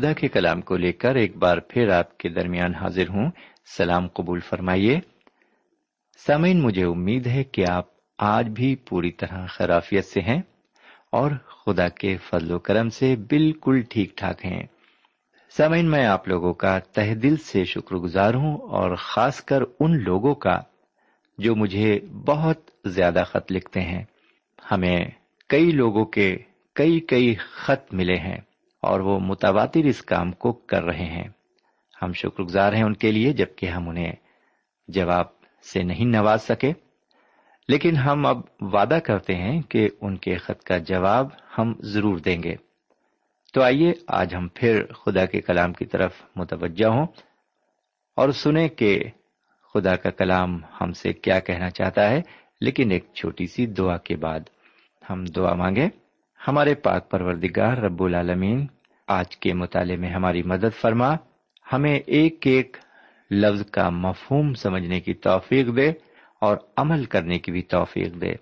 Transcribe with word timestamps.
خدا 0.00 0.12
کے 0.12 0.28
کلام 0.28 0.60
کو 0.60 0.76
لے 0.76 0.92
کر 0.92 1.14
ایک 1.14 1.36
بار 1.36 1.58
پھر 1.58 1.88
آپ 1.88 2.18
کے 2.18 2.28
درمیان 2.28 2.74
حاضر 2.74 3.08
ہوں۔ 3.08 3.30
سلام 3.76 4.08
قبول 4.08 4.40
فرمائیے۔ 4.40 5.00
سامعین، 6.26 6.62
مجھے 6.62 6.84
امید 6.84 7.26
ہے 7.26 7.44
کہ 7.44 7.64
آپ 7.68 7.84
آج 8.18 8.48
بھی 8.48 8.76
پوری 8.76 9.12
طرح 9.12 9.46
خرافیت 9.46 10.04
سے 10.04 10.20
ہیں 10.20 10.42
اور 11.12 11.30
خدا 11.46 11.88
کے 11.88 12.16
فضل 12.16 12.52
و 12.52 12.58
کرم 12.58 12.88
سے 12.88 13.16
بالکل 13.16 13.82
ٹھیک 13.90 14.16
ٹھاک 14.16 14.44
ہیں۔ 14.44 14.62
سامعین، 15.56 15.90
میں 15.90 16.06
آپ 16.06 16.28
لوگوں 16.28 16.54
کا 16.54 16.78
تہ 16.78 17.14
دل 17.14 17.36
سے 17.36 17.64
شکر 17.64 17.96
گزار 17.96 18.34
ہوں 18.34 18.56
اور 18.56 18.96
خاص 18.96 19.40
کر 19.40 19.62
ان 19.80 20.02
لوگوں 20.02 20.34
کا 20.34 20.60
جو 21.38 21.54
مجھے 21.54 22.00
بہت 22.26 22.70
زیادہ 22.84 23.22
خط 23.26 23.52
لکھتے 23.52 23.80
ہیں۔ 23.80 24.04
ہمیں 24.70 25.04
کئی 25.48 25.70
لوگوں 25.70 26.04
کے 26.04 26.36
کئی 26.74 27.00
کئی 27.00 27.34
خط 27.34 27.94
ملے 27.94 28.16
ہیں۔ 28.16 28.38
اور 28.82 29.00
وہ 29.00 29.20
متواتر 29.20 29.84
اس 29.84 30.02
کام 30.02 30.32
کو 30.32 30.52
کر 30.52 30.84
رہے 30.84 31.04
ہیں۔ 31.04 31.28
ہم 32.02 32.12
شکر 32.12 32.42
گزار 32.42 32.72
ہیں 32.72 32.82
ان 32.82 32.94
کے 32.94 33.12
لیے 33.12 33.32
جبکہ 33.32 33.66
ہم 33.66 33.88
انہیں 33.88 34.12
جواب 34.88 35.26
سے 35.62 35.82
نہیں 35.82 36.04
نواز 36.04 36.42
سکے۔ 36.42 36.72
لیکن 37.68 37.96
ہم 37.96 38.26
اب 38.26 38.40
وعدہ 38.60 38.98
کرتے 39.04 39.34
ہیں 39.34 39.62
کہ 39.62 39.88
ان 40.00 40.16
کے 40.16 40.36
خط 40.36 40.62
کا 40.62 40.78
جواب 40.78 41.26
ہم 41.58 41.74
ضرور 41.80 42.18
دیں 42.18 42.42
گے۔ 42.42 42.54
تو 43.54 43.62
آئیے 43.62 43.92
آج 44.08 44.34
ہم 44.34 44.48
پھر 44.54 44.86
خدا 44.86 45.26
کے 45.26 45.40
کلام 45.40 45.72
کی 45.72 45.84
طرف 45.84 46.12
متوجہ 46.36 46.86
ہوں 46.86 47.06
اور 48.16 48.28
سنیں 48.28 48.68
کہ 48.68 49.04
خدا 49.74 49.96
کا 49.96 50.10
کلام 50.10 50.60
ہم 50.80 50.92
سے 50.92 51.12
کیا 51.12 51.40
کہنا 51.40 51.70
چاہتا 51.70 52.10
ہے۔ 52.10 52.20
لیکن 52.60 52.90
ایک 52.90 53.04
چھوٹی 53.14 53.46
سی 53.46 53.66
دعا 53.66 53.96
کے 53.96 54.16
بعد 54.16 54.40
ہم 55.10 55.24
دعا 55.24 55.54
مانگے 55.54 55.88
ہمارے 56.48 56.74
پاک 56.74 57.10
پروردگار 57.10 57.76
رب 57.76 58.02
العالمین، 58.02 58.66
آج 59.08 59.36
کے 59.36 59.54
مطالعے 59.54 59.96
میں 59.96 60.10
ہماری 60.10 60.42
مدد 60.42 60.80
فرما، 60.80 61.14
ہمیں 61.72 61.98
ایک 61.98 62.46
ایک 62.46 62.76
لفظ 63.30 63.66
کا 63.66 63.90
مفہوم 63.90 64.54
سمجھنے 64.54 65.00
کی 65.00 65.14
توفیق 65.14 65.76
دے 65.76 65.92
اور 66.40 66.56
عمل 66.76 67.04
کرنے 67.04 67.38
کی 67.38 67.52
بھی 67.52 67.62
توفیق 67.62 68.20
دے۔ 68.20 68.34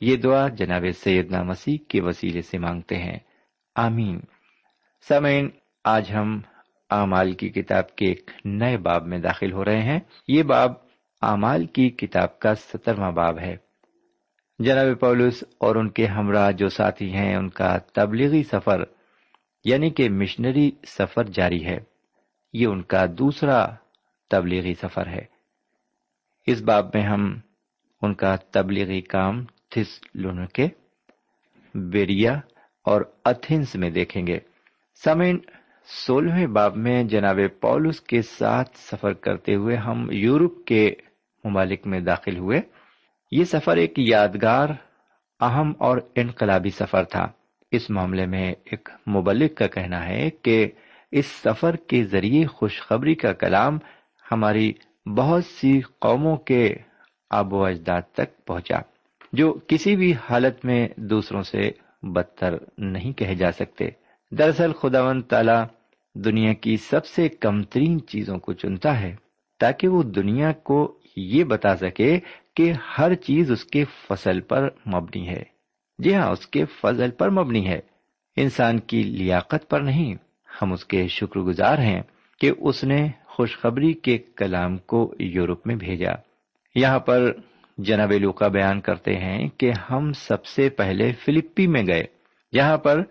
یہ 0.00 0.16
دعا 0.16 0.48
جناب 0.48 0.84
سیدنا 0.94 1.42
مسیح 1.42 1.76
کے 1.88 2.00
وسیلے 2.00 2.42
سے 2.42 2.58
مانگتے 2.58 2.96
ہیں۔ 2.96 3.18
آمین۔ 3.76 4.20
سمعین 5.08 5.50
آج 5.84 6.12
ہم 6.14 6.40
اعمال 6.90 7.32
کی 7.32 7.48
کتاب 7.48 7.96
کے 7.96 8.06
ایک 8.06 8.30
نئے 8.44 8.76
باب 8.76 9.06
میں 9.06 9.18
داخل 9.18 9.52
ہو 9.52 9.64
رہے 9.64 9.82
ہیں۔ 9.82 10.00
یہ 10.28 10.42
باب 10.42 10.72
اعمال 11.22 11.66
کی 11.66 11.90
کتاب 11.90 12.38
کا 12.38 12.54
سترواں 12.54 13.12
باب 13.12 13.38
ہے۔ 13.38 13.56
جناب 14.62 15.00
پولس 15.00 15.44
اور 15.58 15.76
ان 15.76 15.90
کے 15.90 16.06
ہمراہ 16.06 16.50
جو 16.50 16.68
ساتھی 16.68 17.12
ہیں، 17.12 17.36
ان 17.36 17.48
کا 17.48 17.78
تبلیغی 17.78 18.42
سفر 18.42 18.84
یعنی 19.64 19.90
کہ 19.90 20.08
مشنری 20.08 20.70
سفر 20.86 21.24
جاری 21.24 21.66
ہے۔ 21.66 21.78
یہ 22.52 22.66
ان 22.66 22.82
کا 22.82 23.04
دوسرا 23.18 23.66
تبلیغی 24.30 24.74
سفر 24.74 25.06
ہے۔ 25.06 25.24
اس 26.46 26.62
باب 26.62 26.86
میں 26.94 27.02
ہم 27.02 27.38
ان 28.02 28.14
کا 28.14 28.36
تبلیغی 28.36 29.00
کام 29.00 29.44
تھس 29.44 30.00
لونکے، 30.14 30.68
بیریا 31.74 32.40
اور 32.82 33.02
اتھنس 33.24 33.74
میں 33.74 33.90
دیکھیں 33.90 34.26
گے۔ 34.26 34.38
سمین 35.04 35.38
سولہویں 36.06 36.46
باب 36.46 36.76
میں 36.76 37.04
جناب 37.04 37.38
پولس 37.60 38.00
کے 38.00 38.22
ساتھ 38.22 38.78
سفر 38.78 39.12
کرتے 39.12 39.54
ہوئے 39.54 39.76
ہم 39.76 40.08
یورپ 40.10 40.64
کے 40.66 40.94
ممالک 41.44 41.86
میں 41.86 42.00
داخل 42.00 42.38
ہوئے۔ 42.38 42.60
یہ 43.32 43.44
سفر 43.44 43.76
ایک 43.76 43.92
یادگار، 43.98 44.68
اہم 45.40 45.72
اور 45.78 45.98
انقلابی 46.14 46.70
سفر 46.70 47.04
تھا۔ 47.04 47.26
اس 47.70 47.90
معاملے 47.90 48.26
میں 48.26 48.52
ایک 48.64 48.88
مبلک 49.08 49.54
کا 49.54 49.66
کہنا 49.66 50.06
ہے 50.06 50.30
کہ 50.30 50.70
اس 51.12 51.26
سفر 51.26 51.76
کے 51.76 52.04
ذریعے 52.04 52.46
خوشخبری 52.46 53.14
کا 53.14 53.32
کلام 53.32 53.78
ہماری 54.32 54.72
بہت 55.16 55.44
سی 55.44 55.80
قوموں 55.98 56.36
کے 56.36 56.74
آب 57.30 57.52
و 57.52 57.64
اجداد 57.64 58.02
تک 58.12 58.44
پہنچا، 58.46 58.78
جو 59.32 59.54
کسی 59.66 59.96
بھی 59.96 60.12
حالت 60.30 60.64
میں 60.64 60.88
دوسروں 60.96 61.42
سے 61.42 61.70
بدتر 62.02 62.54
نہیں 62.78 63.12
کہے 63.12 63.34
جا 63.34 63.52
سکتے۔ 63.52 63.88
دراصل 64.30 64.72
خدا 64.72 65.02
و 65.02 65.20
تعالی 65.20 65.58
دنیا 66.14 66.52
کی 66.52 66.76
سب 66.76 67.06
سے 67.06 67.28
کم 67.28 67.62
ترین 67.62 68.06
چیزوں 68.06 68.38
کو 68.38 68.52
چنتا 68.52 69.00
ہے 69.00 69.14
تاکہ 69.60 69.88
وہ 69.88 70.02
دنیا 70.02 70.52
کو 70.52 70.98
یہ 71.16 71.44
بتا 71.44 71.76
سکے 71.76 72.18
کہ 72.56 72.72
ہر 72.98 73.14
چیز 73.14 73.50
اس 73.50 73.64
کے 73.64 73.84
فصل 74.08 74.40
پر 74.40 74.68
مبنی 74.86 75.28
ہے۔ 75.28 75.42
جی 75.98 76.14
ہاں 76.14 76.30
اس 76.30 76.46
کے 76.46 76.64
فضل 76.64 77.10
پر 77.10 77.30
مبنی 77.30 77.68
ہے۔ 77.68 77.80
انسان 78.36 78.80
کی 78.80 79.02
لیاقت 79.02 79.70
پر 79.70 79.80
نہیں، 79.80 80.14
ہم 80.62 80.72
اس 80.72 80.84
کے 80.84 81.08
شکر 81.08 81.40
گزار 81.40 81.78
ہیں 81.78 82.02
کہ 82.40 82.50
اس 82.58 82.84
نے 82.84 83.08
خوشخبری 83.24 83.92
کے 83.92 84.18
کلام 84.18 84.78
کو 84.78 85.14
یورپ 85.18 85.66
میں 85.66 85.76
بھیجا۔ 85.76 86.12
یہاں 86.74 86.98
پر 86.98 87.32
جناب 87.78 88.12
لوکا 88.12 88.48
بیان 88.48 88.80
کرتے 88.80 89.16
ہیں 89.16 89.48
کہ 89.48 89.72
ہم 89.90 90.12
سب 90.12 90.46
سے 90.46 90.68
پہلے 90.68 91.12
فلپی 91.12 91.66
میں 91.66 91.82
گئے۔ 91.86 92.04
جہاں 92.54 92.78
پر 92.78 93.02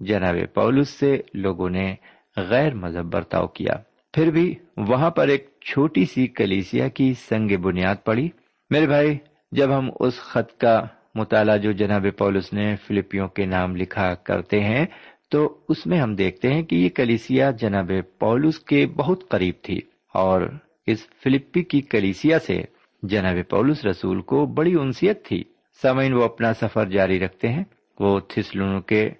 جناب 0.00 0.34
پولس 0.54 0.88
سے 0.88 1.20
لوگوں 1.34 1.70
نے 1.70 1.94
غیر 2.36 2.74
مذہب 2.74 3.12
برتاؤ 3.12 3.46
کیا۔ 3.46 3.74
پھر 4.12 4.30
بھی 4.30 4.54
وہاں 4.76 5.10
پر 5.10 5.28
ایک 5.28 5.50
چھوٹی 5.60 6.04
سی 6.04 6.26
کلیسیا 6.26 6.88
کی 6.88 7.14
سنگ 7.14 7.56
بنیاد 7.56 7.94
پڑی۔ 8.04 8.28
میرے 8.74 8.86
بھائی، 8.86 9.18
جب 9.52 9.78
ہم 9.78 9.90
اس 10.00 10.14
خط 10.16 10.60
کا 10.60 10.82
مطالعہ 11.14 11.56
جو 11.56 11.72
جناب 11.72 12.06
پولس 12.18 12.52
نے 12.52 12.76
فلپیوں 12.76 13.28
کے 13.28 13.46
نام 13.46 13.76
لکھا 13.76 14.14
کرتے 14.14 14.60
ہیں، 14.60 14.86
تو 15.30 15.58
اس 15.68 15.86
میں 15.86 15.98
ہم 15.98 16.14
دیکھتے 16.14 16.48
ہیں 16.48 16.62
کہ 16.62 16.76
یہ 16.76 16.88
کلیسیا 16.88 17.50
جناب 17.50 17.90
پولس 18.18 18.58
کے 18.58 18.86
بہت 18.86 19.28
قریب 19.28 19.54
تھی 19.62 19.80
اور 20.14 20.42
اس 20.86 21.06
فلپی 21.22 21.62
کی 21.62 21.80
کلیسیا 21.80 22.38
سے 22.38 22.62
جناب 23.02 23.36
پولس 23.50 23.84
رسول 23.84 24.20
کو 24.20 24.46
بڑی 24.46 24.74
انسیت 24.74 25.24
تھی۔ 25.24 25.44
سمعین 25.82 26.12
وہ 26.12 26.24
اپنا 26.24 26.54
سفر 26.54 26.86
جاری 26.86 27.20
رکھتے 27.20 27.48
ہیں۔ 27.48 27.64
وہ 28.00 28.20
تھسلون 28.20 28.80
کے 28.80 29.10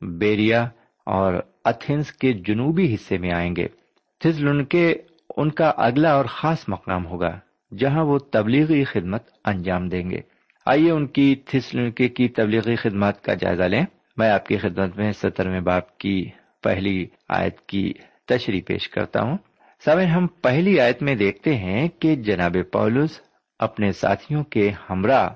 بیریا 0.00 0.68
اور 1.06 1.34
اتھنس 1.64 2.12
کے 2.12 2.32
جنوبی 2.32 2.94
حصے 2.94 3.18
میں 3.18 3.32
آئیں 3.32 3.56
گے۔ 3.56 3.66
تھسلون 4.20 4.64
کے 4.64 4.94
ان 5.36 5.50
کا 5.50 5.72
اگلا 5.76 6.12
اور 6.12 6.24
خاص 6.24 6.64
مقام 6.68 7.06
ہوگا۔ 7.06 7.38
جہاں 7.78 8.04
وہ 8.04 8.18
تبلیغی 8.18 8.84
خدمت 8.84 9.22
انجام 9.44 9.88
دیں 9.88 10.10
گے۔ 10.10 10.20
آئیے 10.66 10.90
ان 10.90 11.06
کی 11.06 11.34
تھسلونکے 11.34 12.08
کی 12.08 12.28
تبلیغی 12.28 12.76
خدمات 12.76 13.24
کا 13.24 13.34
جائزہ 13.34 13.62
لیں۔ 13.62 13.84
میں 14.16 14.30
آپ 14.30 14.46
کی 14.46 14.56
خدمت 14.56 14.96
میں 14.96 15.12
سترویں 15.12 15.60
باپ 15.60 15.98
کی 15.98 16.30
پہلی 16.62 17.06
آیت 17.28 17.60
کی 17.60 17.92
تشریح 18.26 18.60
پیش 18.66 18.88
کرتا 18.88 19.22
ہوں۔ 19.22 19.38
سمے 19.84 20.04
ہم 20.04 20.26
پہلی 20.26 20.80
آیت 20.80 21.02
میں 21.02 21.14
دیکھتے 21.14 21.56
ہیں 21.56 21.88
کہ 21.88 22.16
جناب 22.16 22.56
پولس 22.72 23.20
اپنے 23.58 23.92
ساتھیوں 23.92 24.44
کے 24.44 24.70
ہمراہ 24.90 25.28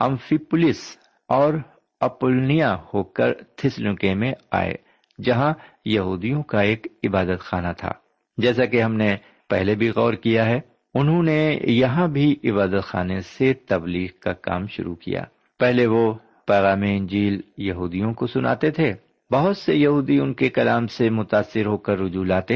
امفی 0.00 0.36
پولیس 0.36 0.96
اور 1.28 1.54
اپلنیا 2.00 2.76
ہو 2.94 3.02
کر 3.02 3.32
تھسلونکے 3.34 4.14
میں 4.14 4.32
آئے، 4.50 4.74
جہاں 5.22 5.54
یہودیوں 5.84 6.42
کا 6.42 6.60
ایک 6.60 6.86
عبادت 7.04 7.40
خانہ 7.40 7.72
تھا۔ 7.78 7.92
جیسا 8.38 8.64
کہ 8.64 8.82
ہم 8.82 8.94
نے 8.94 9.16
پہلے 9.48 9.74
بھی 9.74 9.90
غور 9.90 10.14
کیا 10.14 10.46
ہے 10.46 10.60
انہوں 10.98 11.22
نے 11.22 11.58
یہاں 11.62 12.08
بھی 12.08 12.36
عبادت 12.44 12.84
خانے 12.84 13.20
سے 13.20 13.54
تبلیغ 13.54 14.08
کا 14.20 14.32
کام 14.32 14.66
شروع 14.66 14.94
کیا۔ 14.94 15.24
پہلے 15.58 15.86
وہ 15.86 16.14
پیغام 16.46 16.82
انجیل 16.82 17.40
یہودیوں 17.58 18.14
کو 18.14 18.26
سناتے 18.26 18.70
تھے۔ 18.70 18.92
بہت 19.30 19.56
سے 19.56 19.74
یہودی 19.74 20.18
ان 20.18 20.34
کے 20.34 20.48
کلام 20.48 20.86
سے 20.86 21.10
متاثر 21.10 21.66
ہو 21.66 21.76
کر 21.76 21.98
رجوع 21.98 22.24
لاتے 22.24 22.54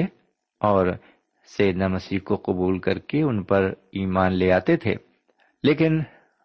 اور 0.60 0.86
سیدنا 1.56 1.88
مسیح 1.88 2.18
کو 2.24 2.36
قبول 2.36 2.78
کر 2.78 2.98
کے 2.98 3.22
ان 3.22 3.42
پر 3.42 3.72
ایمان 3.92 4.32
لے 4.32 4.52
آتے 4.52 4.76
تھے۔ 4.76 4.94
لیکن 5.62 6.00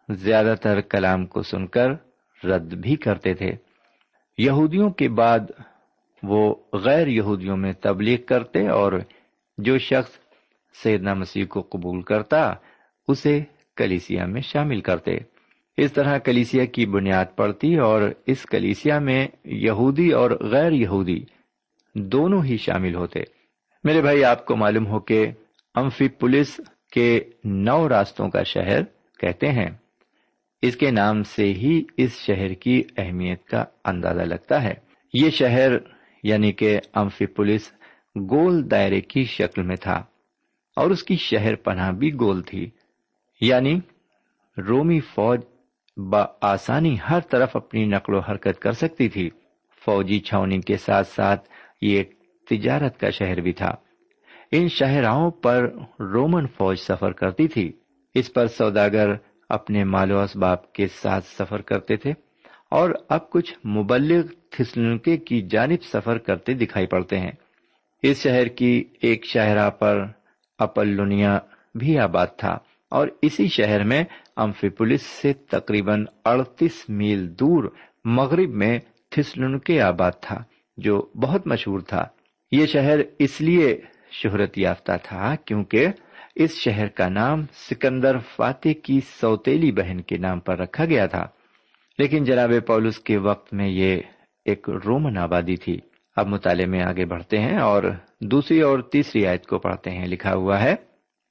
زیادہ 0.08 0.54
تر 0.62 0.80
کلام 0.80 1.26
کو 1.26 1.42
سن 1.42 1.66
کر 1.66 1.88
رد 2.44 2.74
بھی 2.74 2.96
کرتے 2.96 3.34
تھے۔ 3.34 3.52
یہودیوں 4.38 4.90
کے 4.90 5.08
بعد 5.08 5.38
وہ 6.22 6.54
غیر 6.72 7.06
یہودیوں 7.06 7.56
میں 7.56 7.72
تبلیغ 7.72 8.18
کرتے 8.26 8.68
اور 8.68 8.92
جو 9.58 9.78
شخص 9.78 10.25
سیدنا 10.82 11.14
مسیح 11.14 11.44
کو 11.44 11.60
قبول 11.60 12.02
کرتا، 12.02 12.54
اسے 13.08 13.40
کلیسیا 13.76 14.26
میں 14.26 14.40
شامل 14.40 14.80
کرتے۔ 14.80 15.18
اس 15.76 15.92
طرح 15.92 16.18
کلیسیا 16.18 16.64
کی 16.64 16.86
بنیاد 16.86 17.24
پڑتی 17.36 17.76
اور 17.76 18.02
اس 18.26 18.42
کلیسیا 18.42 18.98
میں 18.98 19.28
یہودی 19.44 20.10
اور 20.10 20.30
غیر 20.30 20.72
یہودی 20.72 21.24
دونوں 21.94 22.44
ہی 22.44 22.56
شامل 22.56 22.94
ہوتے۔ 22.94 23.20
میرے 23.84 24.00
بھائی، 24.00 24.24
آپ 24.24 24.44
کو 24.46 24.56
معلوم 24.56 24.86
ہو 24.86 25.00
کہ 25.00 25.26
امفی 25.74 26.08
پولیس 26.08 26.60
کے 26.92 27.20
نو 27.44 27.88
راستوں 27.88 28.28
کا 28.28 28.42
شہر 28.42 28.82
کہتے 29.18 29.52
ہیں۔ 29.52 29.70
اس 30.62 30.76
کے 30.76 30.90
نام 30.90 31.22
سے 31.22 31.44
ہی 31.44 31.82
اس 31.96 32.16
شہر 32.18 32.52
کی 32.52 32.82
اہمیت 32.96 33.44
کا 33.44 33.64
اندازہ 33.84 34.22
لگتا 34.22 34.62
ہے۔ 34.62 34.74
یہ 35.14 35.30
شہر 35.30 35.70
یعنی 36.22 36.52
کہ 36.52 36.78
امفی 36.94 37.26
پولیس 37.26 37.72
گول 38.30 38.70
دائرے 38.70 39.00
کی 39.00 39.24
شکل 39.24 39.62
میں 39.62 39.76
تھا۔ 39.76 40.02
اور 40.76 40.90
اس 40.90 41.02
کی 41.02 41.16
شہر 41.16 41.54
پناہ 41.54 41.90
بھی 41.90 42.14
گول 42.14 42.42
تھی۔ 42.42 42.70
یعنی 43.40 43.80
رومی 44.68 45.00
فوج 45.00 45.40
آسانی 46.40 46.96
ہر 47.10 47.20
طرف 47.20 47.56
اپنی 47.56 47.84
نقل 47.84 48.14
و 48.14 48.18
حرکت 48.18 48.58
کر 48.58 48.72
سکتی 48.72 49.08
تھی۔ 49.08 49.30
فوجی 49.84 50.20
چھاونی 50.20 50.60
کے 50.60 50.76
ساتھ 50.76 51.06
ساتھ 51.06 51.48
یہ 51.80 51.96
ایک 51.96 52.14
تجارت 52.50 52.98
کا 52.98 53.10
شہر 53.10 53.40
بھی 53.40 53.52
تھا۔ 53.52 53.74
ان 54.52 54.68
شہراؤں 54.68 55.30
پر 55.30 55.70
رومن 56.00 56.46
فوج 56.46 56.76
سفر 56.78 57.12
کرتی 57.12 57.48
تھی۔ 57.48 57.72
اس 58.14 58.32
پر 58.32 58.46
سوداگر 58.46 59.08
اپنے 59.48 59.84
مال 59.84 60.12
و 60.12 60.20
اسباب 60.20 60.72
کے 60.72 60.86
ساتھ 60.86 61.24
سفر 61.24 61.62
کرتے 61.62 61.96
تھے 61.96 62.10
اور 62.70 62.90
اب 63.08 63.30
کچھ 63.30 63.66
مبلغ 63.66 64.26
تھسلنکے 64.50 65.16
کی 65.16 65.42
جانب 65.42 65.82
سفر 65.82 66.18
کرتے 66.18 66.54
دکھائی 66.54 66.86
پڑتے 66.86 67.18
ہیں۔ 67.18 67.32
اس 68.02 68.22
شہر 68.22 68.46
کی 68.46 68.84
ایک 69.00 69.24
شاہراہ 69.24 69.70
پر 69.70 70.06
اپلونیا 70.58 71.38
بھی 71.74 71.98
آباد 71.98 72.26
تھا 72.36 72.58
اور 72.88 73.08
اسی 73.22 73.48
شہر 73.48 73.84
میں 73.84 74.04
امفی 74.36 74.68
پولیس 74.68 75.02
سے 75.02 75.32
تقریباً 75.32 76.04
اڑتیس 76.24 76.84
میل 76.88 77.38
دور 77.40 77.70
مغرب 78.04 78.50
میں 78.50 78.78
تھسلنکے 79.10 79.80
آباد 79.80 80.12
تھا، 80.20 80.42
جو 80.76 81.06
بہت 81.20 81.46
مشہور 81.46 81.80
تھا۔ 81.80 82.04
یہ 82.52 82.66
شہر 82.66 82.98
اس 83.18 83.40
لیے 83.40 83.80
شہرت 84.10 84.58
یافتہ 84.58 84.92
تھا 85.02 85.34
کیونکہ 85.44 85.86
اس 86.34 86.54
شہر 86.54 86.86
کا 86.86 87.08
نام 87.08 87.42
سکندر 87.70 88.18
فاتح 88.18 88.68
کی 88.82 89.00
سوتیلی 89.20 89.72
بہن 89.72 90.00
کے 90.00 90.16
نام 90.16 90.40
پر 90.40 90.58
رکھا 90.58 90.84
گیا 90.84 91.06
تھا۔ 91.06 91.26
لیکن 91.98 92.24
جناب 92.24 92.50
پولس 92.66 92.98
کے 92.98 93.16
وقت 93.16 93.54
میں 93.54 93.68
یہ 93.68 94.00
ایک 94.44 94.70
رومن 94.70 95.18
آبادی 95.18 95.56
تھی۔ 95.56 95.80
اب 96.16 96.26
مطالعے 96.26 96.66
میں 96.66 96.82
آگے 96.82 97.04
بڑھتے 97.04 97.38
ہیں 97.38 97.58
اور 97.58 97.82
دوسری 98.20 98.60
اور 98.60 98.78
تیسری 98.78 99.26
آیت 99.26 99.46
کو 99.46 99.58
پڑھتے 99.58 99.90
ہیں، 99.90 100.06
لکھا 100.06 100.34
ہوا 100.34 100.62
ہے، 100.62 100.74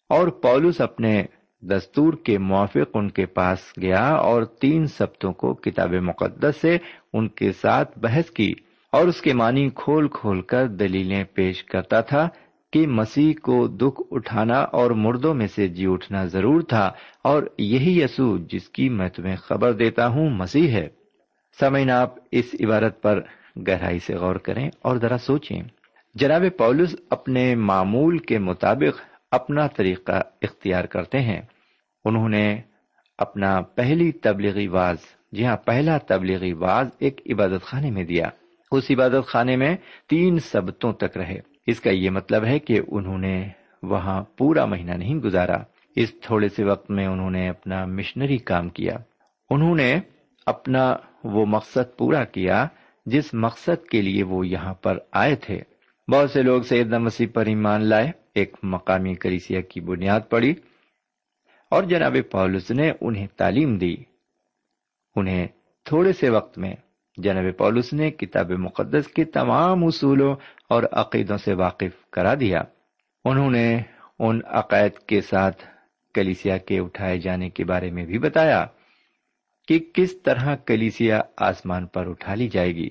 اور 0.10 0.28
پولس 0.28 0.82
اپنے 0.82 1.24
دستور 1.64 2.14
کے 2.14 2.38
موافق 2.38 2.90
ان 2.94 3.10
کے 3.10 3.26
پاس 3.26 3.60
گیا 3.82 4.08
اور 4.08 4.44
تین 4.44 4.86
سبتوں 4.88 5.34
کو 5.34 5.54
کتاب 5.54 5.94
مقدس 6.02 6.62
سے 6.62 6.78
ان 7.14 7.28
کے 7.30 7.52
ساتھ 7.52 8.00
بحث 8.00 8.30
کی 8.32 8.54
اور 8.94 9.08
اس 9.08 9.22
کے 9.22 9.34
معنی 9.34 9.70
کھول 9.76 10.08
کھول 10.08 10.42
کر 10.42 10.68
دلیلیں 10.68 11.24
پیش 11.24 11.64
کرتا 11.64 12.02
تھا 12.02 12.28
کہ 12.74 12.88
مسیح 12.88 13.34
کو 13.42 13.68
دکھ 13.68 14.02
اٹھانا 14.12 14.60
اور 14.62 14.92
مردوں 14.92 15.34
میں 15.34 15.48
سے 15.48 15.68
جی 15.68 15.86
اٹھنا 15.88 16.26
ضرور 16.26 16.62
تھا 16.62 16.92
اور 17.24 17.44
یہی 17.58 18.02
یسوع 18.02 18.38
جس 18.50 18.70
کی 18.70 18.90
میں 18.90 19.10
تمہیں 19.10 19.36
خبر 19.36 19.74
دیتا 19.74 20.08
ہوں 20.08 20.30
مسیح 20.30 20.68
ہے۔ 20.72 20.88
سمعین 21.60 21.90
آپ 21.90 22.16
اس 22.32 22.56
عبارت 22.66 23.02
پر 23.02 23.22
گہرائی 23.68 24.00
سے 24.00 24.16
غور 24.16 24.36
کریں 24.36 24.70
اور 24.82 24.98
ذرا 24.98 25.18
سوچیں۔ 25.18 25.62
جناب 26.16 26.44
پولس 26.58 26.96
اپنے 27.10 27.56
معمول 27.56 28.18
کے 28.18 28.40
مطابق 28.40 29.02
اپنا 29.32 29.68
طریقہ 29.68 30.22
اختیار 30.42 30.84
کرتے 30.84 31.20
ہیں۔ 31.20 31.42
انہوں 32.06 32.30
نے 32.30 32.62
اپنا 33.18 33.62
پہلی 33.62 34.12
تبلیغی 34.12 34.68
واز 34.68 34.98
جی 35.32 35.46
ہاں 35.46 35.58
پہلا 35.58 35.98
تبلیغی 35.98 36.54
واز 36.54 36.88
ایک 37.00 37.22
عبادت 37.34 37.64
خانے 37.64 37.92
میں 37.92 38.04
دیا۔ 38.04 38.26
اس 38.72 38.84
عبادت 38.92 39.28
خانے 39.28 39.56
میں 39.56 39.76
تین 40.10 40.40
سبتوں 40.40 40.94
تک 40.94 41.18
رہے۔ 41.18 41.40
اس 41.68 41.80
کا 41.80 41.90
یہ 41.90 42.10
مطلب 42.10 42.46
ہے 42.46 42.60
کہ 42.60 42.82
انہوں 42.88 43.18
نے 43.18 43.48
وہاں 43.84 44.24
پورا 44.38 44.66
مہینہ 44.66 44.92
نہیں 44.92 45.16
گزارا۔ 45.16 45.58
اس 45.96 46.14
تھوڑے 46.22 46.50
سے 46.50 46.64
وقت 46.64 46.92
میں 46.92 47.08
انہوں 47.08 47.32
نے 47.32 47.50
اپنا 47.50 47.86
مشنری 47.86 48.38
کام 48.38 48.70
کیا۔ 48.70 48.94
انہوں 49.50 49.76
نے 49.76 50.00
اپنا 50.46 50.96
وہ 51.24 51.46
مقصد 51.46 51.98
پورا 51.98 52.24
کیا 52.24 52.68
جس 53.06 53.34
مقصد 53.34 53.88
کے 53.88 54.02
لیے 54.02 54.24
وہ 54.24 54.48
یہاں 54.48 54.74
پر 54.74 54.98
آئے 55.12 55.36
تھے۔ 55.36 55.75
بہت 56.12 56.32
سے 56.32 56.42
لوگ 56.42 56.62
سیدنا 56.62 56.98
مسیح 56.98 57.28
پر 57.34 57.46
ایمان 57.46 57.86
لائے، 57.86 58.12
ایک 58.34 58.58
مقامی 58.64 59.16
کریسیا 59.16 59.62
کی 59.62 59.82
بنیاد 59.82 60.20
پڑی، 60.30 60.54
اور 61.70 61.84
جناب 61.84 62.18
پولس 62.32 62.72
نے 62.72 62.92
انہیں 63.02 63.28
تعلیم 63.38 63.78
دی۔ 63.78 63.96
انہیں 65.16 65.48
تھوڑے 65.84 66.14
سے 66.14 66.30
وقت 66.30 66.58
میں 66.58 66.76
جناب 67.18 67.58
پولس 67.58 67.94
نے 67.94 68.12
کتاب 68.12 68.52
مقدس 68.52 69.08
کے 69.08 69.24
تمام 69.24 69.86
اصولوں 69.86 70.36
اور 70.70 70.84
عقیدوں 70.92 71.38
سے 71.38 71.54
واقف 71.54 72.10
کرا 72.10 72.34
دیا۔ 72.40 72.62
انہوں 73.26 73.52
نے 73.52 73.82
ان 74.20 74.40
عقائد 74.46 75.00
کے 75.00 75.22
ساتھ 75.22 75.64
کلیسیا 76.14 76.58
کے 76.58 76.80
اٹھائے 76.80 77.20
جانے 77.20 77.50
کے 77.50 77.64
بارے 77.64 77.92
میں 77.92 78.06
بھی 78.06 78.18
بتایا 78.18 78.66
کہ 79.68 79.80
کس 79.94 80.22
طرح 80.22 80.56
کلیسیا 80.56 81.22
آسمان 81.38 81.86
پر 81.86 82.08
اٹھا 82.08 82.36
لی 82.36 82.48
جائے 82.48 82.76
گی۔ 82.76 82.90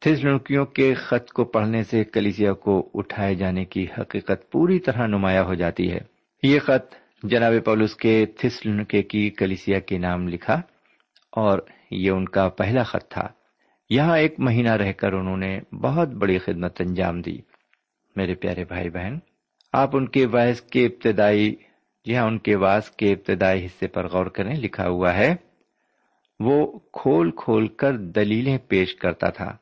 تھس 0.00 0.24
لڑکیوں 0.24 0.66
کے 0.66 0.94
خط 0.94 1.32
کو 1.32 1.44
پڑھنے 1.44 1.82
سے 1.82 2.04
کلیسیا 2.04 2.52
کو 2.52 2.90
اٹھائے 2.94 3.34
جانے 3.34 3.64
کی 3.64 3.86
حقیقت 3.98 4.50
پوری 4.52 4.78
طرح 4.78 5.06
نمایاں 5.06 5.44
ہو 5.44 5.54
جاتی 5.54 5.92
ہے۔ 5.92 5.98
یہ 6.42 6.58
خط 6.58 6.94
جناب 7.22 7.52
پولس 7.64 7.96
کے 7.96 8.26
تھس 8.26 8.66
لڑکے 8.66 9.02
کی 9.02 9.30
کلیسیا 9.30 9.78
کے 9.78 9.98
نام 9.98 10.28
لکھا 10.28 10.60
اور 11.32 11.58
یہ 11.90 12.10
ان 12.10 12.24
کا 12.24 12.48
پہلا 12.48 12.82
خط 12.82 13.08
تھا۔ 13.08 13.28
یہاں 13.90 14.18
ایک 14.18 14.34
مہینہ 14.38 14.70
رہ 14.70 14.92
کر 14.92 15.12
انہوں 15.12 15.36
نے 15.36 15.60
بہت 15.74 16.08
بڑی 16.08 16.38
خدمت 16.38 16.80
انجام 16.80 17.20
دی۔ 17.20 17.38
میرے 18.16 18.34
پیارے 18.34 18.64
بھائی 18.64 18.90
بہن، 18.90 19.18
آپ 19.72 19.96
ان 19.96 20.08
کے 20.08 20.26
واحث 20.26 20.60
کے 20.60 20.86
ابتدائی 20.86 21.56
جی 22.04 22.16
ہاں 22.16 22.26
ان 22.26 22.38
کے 22.38 22.56
واس 22.56 22.90
کے 22.90 23.12
ابتدائی 23.12 23.66
حصے 23.66 23.88
پر 23.88 24.08
غور 24.08 24.26
کریں، 24.26 24.54
لکھا 24.54 24.88
ہوا 24.88 25.14
ہے، 25.14 25.34
وہ 26.40 26.78
کھول 26.92 27.30
کھول 27.30 27.68
کر 27.68 27.96
دلیلیں 27.96 28.58
پیش 28.68 28.94
کرتا 28.94 29.30
تھا۔ 29.30 29.56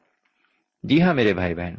جی 0.83 1.03
ہاں 1.03 1.15
میرے 1.15 1.35
بھائی 1.35 1.55
بہن، 1.55 1.75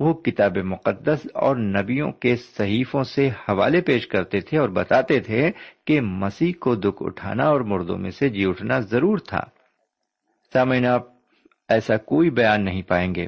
وہ 0.00 0.12
کتاب 0.14 0.56
مقدس 0.56 1.26
اور 1.34 1.56
نبیوں 1.56 2.12
کے 2.12 2.36
صحیفوں 2.36 3.02
سے 3.04 3.28
حوالے 3.48 3.80
پیش 3.80 4.06
کرتے 4.06 4.40
تھے 4.40 4.58
اور 4.58 4.68
بتاتے 4.68 5.20
تھے 5.20 5.50
کہ 5.84 6.00
مسیح 6.00 6.52
کو 6.60 6.74
دکھ 6.74 7.02
اٹھانا 7.02 7.44
اور 7.44 7.60
مردوں 7.60 7.98
میں 7.98 8.10
سے 8.10 8.28
جی 8.28 8.44
اٹھنا 8.44 8.78
ضرور 8.78 9.18
تھا۔ 9.18 9.44
سامعین، 10.52 10.86
آپ 10.86 11.02
ایسا 11.68 11.96
کوئی 11.96 12.30
بیان 12.30 12.64
نہیں 12.64 12.82
پائیں 12.82 13.14
گے 13.14 13.26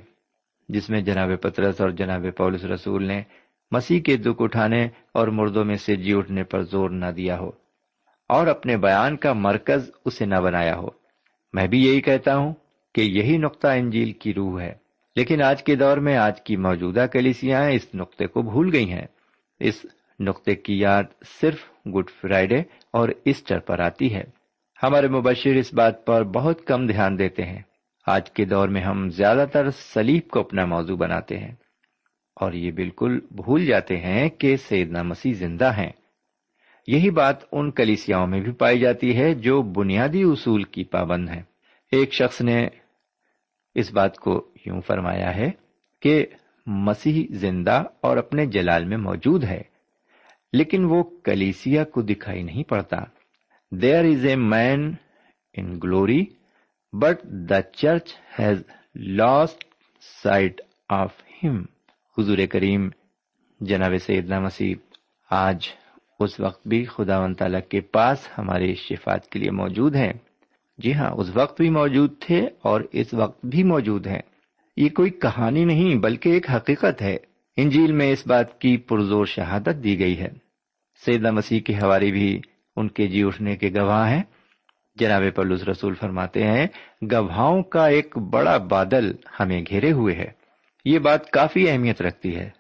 جس 0.69 0.91
میں 0.91 1.01
جناب 1.01 1.31
پترس 1.41 1.81
اور 1.81 1.91
جناب 1.91 2.27
پولس 2.37 2.65
رسول 2.65 3.05
نے 3.05 3.23
مسیح 3.73 4.01
کے 4.01 4.17
دکھ 4.17 4.43
اٹھانے 4.43 4.89
اور 5.13 5.29
مردوں 5.29 5.65
میں 5.65 5.77
سے 5.77 5.97
جی 5.97 6.15
اٹھنے 6.15 6.45
پر 6.45 6.63
زور 6.63 6.91
نہ 6.91 7.11
دیا 7.11 7.39
ہو 7.39 7.51
اور 8.29 8.47
اپنے 8.47 8.77
بیان 8.77 9.17
کا 9.17 9.33
مرکز 9.33 9.91
اسے 10.05 10.27
نہ 10.27 10.41
بنایا 10.41 10.77
ہو۔ 10.77 10.89
میں 11.53 11.67
بھی 11.67 11.85
یہی 11.87 12.01
کہتا 12.01 12.37
ہوں 12.37 12.55
کہ 12.95 13.01
یہی 13.01 13.37
نقطہ 13.37 13.69
انجیل 13.69 14.13
کی 14.13 14.35
روح 14.35 14.61
ہے۔ 14.61 14.86
لیکن 15.17 15.43
آج 15.43 15.63
کے 15.63 15.75
دور 15.75 15.97
میں 15.97 16.17
آج 16.17 16.43
کی 16.43 16.57
موجودہ 16.57 17.07
کلیسیاں 17.13 17.71
اس 17.71 17.87
نقطے 17.95 18.27
کو 18.27 18.43
بھول 18.43 18.71
گئی 18.73 18.93
ہیں۔ 18.93 19.07
اس 19.61 19.87
نقطے 20.21 20.55
کی 20.55 20.79
یاد 20.79 21.05
صرف 21.41 21.59
گڈ 21.97 22.11
فرائیڈے 22.11 22.59
اور 22.93 23.09
ایسٹر 23.25 23.59
پر 23.59 23.79
آتی 23.79 24.15
ہے۔ 24.15 24.25
ہمارے 24.83 25.09
مبشر 25.09 25.51
اس 25.51 25.75
بات 25.75 26.07
پر 26.07 26.25
بہت 26.25 26.65
کم 26.67 26.87
دھیان 26.87 27.19
دیتے 27.19 27.43
ہیں۔ 27.43 27.63
آج 28.07 28.31
کے 28.31 28.45
دور 28.45 28.69
میں 28.69 28.83
ہم 28.83 29.09
زیادہ 29.09 29.47
تر 29.53 29.71
سلیب 29.71 30.29
کو 30.29 30.41
اپنا 30.41 30.65
موضوع 30.65 30.97
بناتے 30.97 31.39
ہیں۔ 31.39 31.55
اور 32.41 32.53
یہ 32.53 32.71
بالکل 32.71 33.21
بھول 33.31 33.67
جاتے 33.67 33.97
ہیں 33.97 34.29
کہ 34.29 34.57
سیدنا 34.57 35.03
مسیح 35.03 35.33
زندہ 35.33 35.77
ہیں۔ 35.77 35.93
یہی 36.87 37.11
بات 37.11 37.37
ان 37.53 37.71
کلیسیاؤں 37.71 38.27
میں 38.27 38.41
بھی 38.41 38.53
پائی 38.53 38.79
جاتی 38.79 39.17
ہے 39.17 39.35
جو 39.35 39.63
بنیادی 39.63 40.23
اصول 40.23 40.63
کی 40.63 40.85
پابند 40.85 41.29
ہیں۔ 41.29 41.43
ایک 41.93 42.13
شخص 42.13 42.41
نے 42.41 42.69
اس 43.75 43.93
بات 43.93 44.17
کو 44.17 44.49
یوں 44.67 44.81
فرمایا 44.81 45.35
ہے 45.37 45.51
کہ 46.03 46.27
مسیح 46.67 47.25
زندہ 47.31 47.83
اور 48.01 48.17
اپنے 48.17 48.47
جلال 48.47 48.85
میں 48.85 48.97
موجود 48.97 49.45
ہے، 49.45 49.63
لیکن 50.53 50.85
وہ 50.85 51.03
کلیسیا 51.25 51.85
کو 51.85 52.03
دکھائی 52.03 52.43
نہیں 52.43 52.65
پڑتا۔ 52.65 52.99
There 53.73 54.05
is 54.05 54.27
a 54.27 54.37
man 54.37 54.95
in 55.55 55.79
glory 55.83 56.25
but 56.93 57.23
the 57.49 57.63
church 57.63 58.15
has 58.39 58.63
lost 58.95 59.65
sight 60.23 60.61
of 60.89 61.13
ہم 61.43 61.65
حضور 62.19 62.39
کریم 62.51 62.89
جناب 63.61 63.93
سیدنا 64.01 64.39
مسیح 64.41 64.75
آج 65.31 65.69
اس 66.21 66.41
وقت 66.41 66.67
بھی 66.69 66.85
خدا 66.85 67.19
و 67.19 67.35
تعالی 67.35 67.59
کے 67.69 67.81
پاس 67.81 68.29
ہمارے 68.39 68.75
شفات 68.75 69.29
کے 69.29 69.39
لیے 69.39 69.51
موجود 69.51 69.95
ہیں۔ 69.97 70.13
جی 70.79 70.95
ہاں 70.95 71.11
اس 71.11 71.31
وقت 71.35 71.61
بھی 71.61 71.71
موجود 71.71 72.13
تھے 72.21 72.49
اور 72.63 72.81
اس 72.93 73.15
وقت 73.15 73.47
بھی 73.47 73.63
موجود 73.63 74.07
ہیں۔ 74.07 74.23
یہ 74.77 74.89
کوئی 74.89 75.11
کہانی 75.11 75.65
نہیں 75.65 75.95
بلکہ 75.95 76.29
ایک 76.29 76.51
حقیقت 76.51 77.03
ہے۔ 77.03 77.17
انجیل 77.57 77.93
میں 77.93 78.13
اس 78.13 78.27
بات 78.27 78.61
کی 78.61 78.77
پرزور 78.77 79.27
شہادت 79.27 79.85
دی 79.85 79.99
گئی 79.99 80.19
ہے۔ 80.19 80.29
سیدہ 81.05 81.31
مسیح 81.31 81.61
کے 81.61 81.75
حوالے 81.75 82.11
بھی 82.11 82.41
ان 82.77 82.89
کے 82.89 83.07
جی 83.07 83.23
اٹھنے 83.23 83.57
کے 83.57 83.71
گواہ 83.81 84.11
ہیں۔ 84.11 84.23
جناب 84.97 85.23
پلوس 85.35 85.69
رسول 85.69 85.95
فرماتے 85.95 86.43
ہیں، 86.43 86.67
گواہوں 87.13 87.63
کا 87.63 87.87
ایک 87.87 88.19
بڑا 88.19 88.57
بادل 88.57 89.13
ہمیں 89.41 89.65
گھیرے 89.69 89.93
ہوئے 89.93 90.15
ہے۔ 90.15 90.31
یہ 90.85 90.99
بات 90.99 91.31
کافی 91.31 91.71
اہمیت 91.71 92.03
رکھتی 92.03 92.37
ہے۔ 92.37 92.51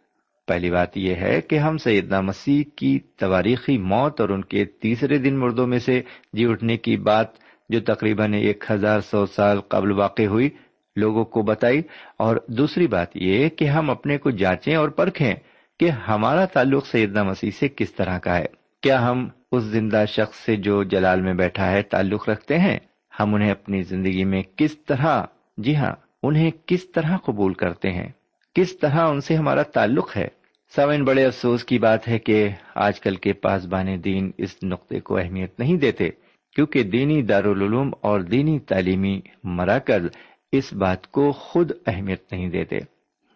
پہلی 0.46 0.70
بات 0.70 0.98
یہ 0.98 1.14
ہے 1.14 1.40
کہ 1.40 1.58
ہم 1.58 1.76
سیدنا 1.76 2.20
مسیح 2.20 2.62
کی 2.76 2.98
تواریخی 2.98 3.78
موت 3.78 4.20
اور 4.20 4.28
ان 4.28 4.44
کے 4.44 4.64
تیسرے 4.64 5.18
دن 5.18 5.38
مردوں 5.38 5.66
میں 5.66 5.78
سے 5.78 6.02
جی 6.32 6.46
اٹھنے 6.46 6.76
کی 6.76 6.96
بات 6.96 7.26
جو 7.68 7.80
تقریباً 7.80 8.32
ایک 8.32 8.64
ہزار 8.70 9.00
سو 9.00 9.26
سال 9.26 9.60
قبل 9.60 9.92
واقع 9.92 10.22
ہوئی 10.22 10.50
لوگوں 10.96 11.24
کو 11.24 11.42
بتائی 11.42 11.82
اور 12.16 12.36
دوسری 12.48 12.86
بات 12.86 13.08
یہ 13.14 13.48
کہ 13.48 13.64
ہم 13.64 13.90
اپنے 13.90 14.18
کو 14.18 14.30
جانچیں 14.30 14.76
اور 14.76 14.88
پرکھیں 14.88 15.34
کہ 15.80 15.90
ہمارا 15.90 16.44
تعلق 16.44 16.86
سیدنا 16.86 17.22
مسیح 17.22 17.50
سے 17.50 17.68
کس 17.68 17.94
طرح 17.94 18.18
کا 18.18 18.38
ہے۔ 18.38 18.44
کیا 18.82 19.10
ہم 19.10 19.28
اس 19.52 19.62
زندہ 19.62 20.04
شخص 20.08 20.36
سے 20.36 20.56
جو 20.56 20.82
جلال 20.82 21.20
میں 21.20 21.34
بیٹھا 21.34 21.70
ہے 21.70 21.82
تعلق 21.82 22.28
رکھتے 22.28 22.58
ہیں؟ 22.58 22.78
ہم 23.20 23.34
انہیں 23.34 23.50
اپنی 23.50 23.82
زندگی 23.82 24.24
میں 24.24 24.42
کس 24.56 24.78
طرح 24.78 25.22
جی 25.58 25.76
ہاں 25.76 25.92
انہیں 26.22 26.50
کس 26.66 26.92
طرح 26.92 27.16
قبول 27.16 27.54
کرتے 27.54 27.90
ہیں؟ 27.90 28.08
کس 28.54 28.78
طرح 28.78 29.08
ان 29.08 29.20
سے 29.20 29.34
ہمارا 29.34 29.62
تعلق 29.62 30.16
ہے؟ 30.16 30.28
سوئن 30.76 31.04
بڑے 31.04 31.26
افسوس 31.26 31.64
کی 31.64 31.78
بات 31.78 32.08
ہے 32.08 32.18
کہ 32.18 32.48
آج 32.74 33.00
کل 33.00 33.14
کے 33.14 33.32
پاسبان 33.32 34.04
دین 34.04 34.30
اس 34.38 34.56
نقطے 34.62 35.00
کو 35.00 35.16
اہمیت 35.16 35.60
نہیں 35.60 35.76
دیتے، 35.76 36.08
کیونکہ 36.54 36.82
دینی 36.82 37.22
دارالعلوم 37.22 37.92
اور 38.00 38.20
دینی 38.20 38.58
تعلیمی 38.58 39.20
مراکز 39.44 40.06
اس 40.52 40.72
بات 40.72 41.06
کو 41.06 41.32
خود 41.32 41.72
اہمیت 41.86 42.32
نہیں 42.32 42.48
دیتے۔ 42.48 42.78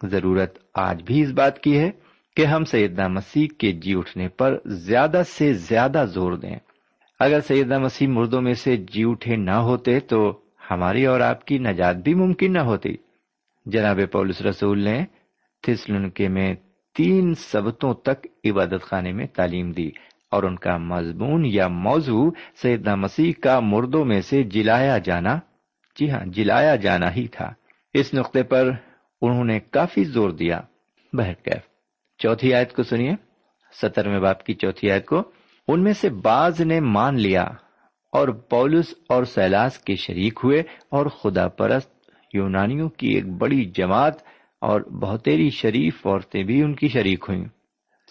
ضرورت 0.02 0.58
آج 0.74 1.02
بھی 1.02 1.22
اس 1.22 1.30
بات 1.30 1.60
کی 1.60 1.78
ہے 1.78 1.90
کہ 2.36 2.44
ہم 2.44 2.64
سیدنا 2.64 3.08
مسیح 3.08 3.46
کے 3.58 3.72
جی 3.72 3.94
اٹھنے 3.94 4.28
پر 4.28 4.58
زیادہ 4.66 5.22
سے 5.26 5.52
زیادہ 5.52 6.04
زور 6.14 6.32
دیں۔ 6.32 6.56
اگر 7.20 7.40
سیدنا 7.40 7.78
مسیح 7.78 8.08
مردوں 8.08 8.42
میں 8.42 8.54
سے 8.54 8.76
جی 8.76 9.04
اٹھے 9.06 9.36
نہ 9.36 9.50
ہوتے 9.50 10.00
تو 10.00 10.40
ہماری 10.70 11.06
اور 11.06 11.20
آپ 11.20 11.44
کی 11.44 11.58
نجات 11.58 11.96
بھی 11.96 12.14
ممکن 12.14 12.52
نہ 12.52 12.60
ہوتی۔ 12.60 12.94
جناب 13.66 14.00
پولس 14.12 14.42
رسول 14.42 14.84
نے 14.84 15.04
تھسلنکے 15.62 16.28
میں 16.28 16.54
تین 16.96 17.34
سبتوں 17.34 17.94
تک 17.94 18.26
عبادت 18.50 18.82
خانے 18.82 19.12
میں 19.12 19.26
تعلیم 19.26 19.70
دی 19.70 19.90
اور 20.30 20.42
ان 20.42 20.56
کا 20.56 20.76
مضمون 20.76 21.42
یا 21.46 21.68
موضوع 21.68 22.30
سیدنا 22.62 22.94
مسیح 22.94 23.32
کا 23.42 23.60
مردوں 23.60 24.04
میں 24.04 24.20
سے 24.20 24.42
جلایا 24.42 24.98
جانا 24.98 25.38
جی 26.00 26.10
ہاں 26.10 26.24
جلایا 26.26 26.76
جانا 26.76 27.14
ہی 27.14 27.28
تھا۔ 27.28 27.52
اس 27.94 28.14
نقطے 28.14 28.42
پر 28.42 28.70
انہوں 29.22 29.44
نے 29.44 29.60
کافی 29.60 30.04
زور 30.04 30.30
دیا۔ 30.30 30.60
بہرکیف 31.12 31.62
چوتھی 32.18 32.54
آیت 32.54 32.72
کو 32.72 32.82
سنیے۔ 32.82 33.12
سترویں 33.82 34.20
باپ 34.20 34.44
کی 34.44 34.54
چوتھی 34.54 34.90
آیت 34.90 35.06
کو۔ 35.06 35.22
ان 35.68 35.82
میں 35.82 35.92
سے 35.92 36.10
بعض 36.10 36.60
نے 36.60 36.80
مان 36.80 37.14
لیا 37.20 37.42
اور 38.12 38.28
پولس 38.28 38.94
اور 39.08 39.24
سیلاس 39.24 39.78
کے 39.78 39.96
شریک 39.96 40.40
ہوئے 40.44 40.60
اور 40.88 41.06
خدا 41.06 41.48
پرست 41.48 42.10
یونانیوں 42.34 42.88
کی 42.88 43.08
ایک 43.08 43.28
بڑی 43.28 43.64
جماعت 43.64 44.22
اور 44.60 44.80
بہتری 44.80 45.50
شریف 45.50 46.06
عورتیں 46.06 46.42
بھی 46.42 46.62
ان 46.62 46.74
کی 46.74 46.88
شریک 46.88 47.24
ہوئیں۔ 47.28 47.44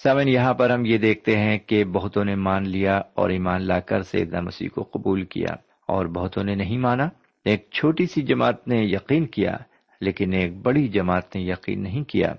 سمن 0.03 0.27
یہاں 0.27 0.53
پر 0.53 0.69
ہم 0.69 0.85
یہ 0.85 0.97
دیکھتے 0.97 1.37
ہیں 1.37 1.57
کہ 1.57 1.83
بہتوں 1.83 2.25
نے 2.25 2.35
مان 2.35 2.69
لیا 2.69 3.01
اور 3.13 3.29
ایمان 3.29 3.61
لا 3.61 3.79
کر 3.79 4.01
سیدنا 4.01 4.41
مسیح 4.41 4.69
کو 4.75 4.83
قبول 4.83 5.25
کیا 5.25 5.53
اور 5.87 6.05
بہتوں 6.05 6.43
نے 6.43 6.55
نہیں 6.55 6.77
مانا۔ 6.77 7.09
ایک 7.45 7.67
چھوٹی 7.71 8.05
سی 8.05 8.21
جماعت 8.21 8.67
نے 8.67 8.77
یقین 8.77 9.27
کیا، 9.27 9.57
لیکن 10.01 10.33
ایک 10.33 10.57
بڑی 10.57 10.87
جماعت 10.87 11.35
نے 11.35 11.41
یقین 11.41 11.83
نہیں 11.83 12.03
کیا۔ 12.03 12.33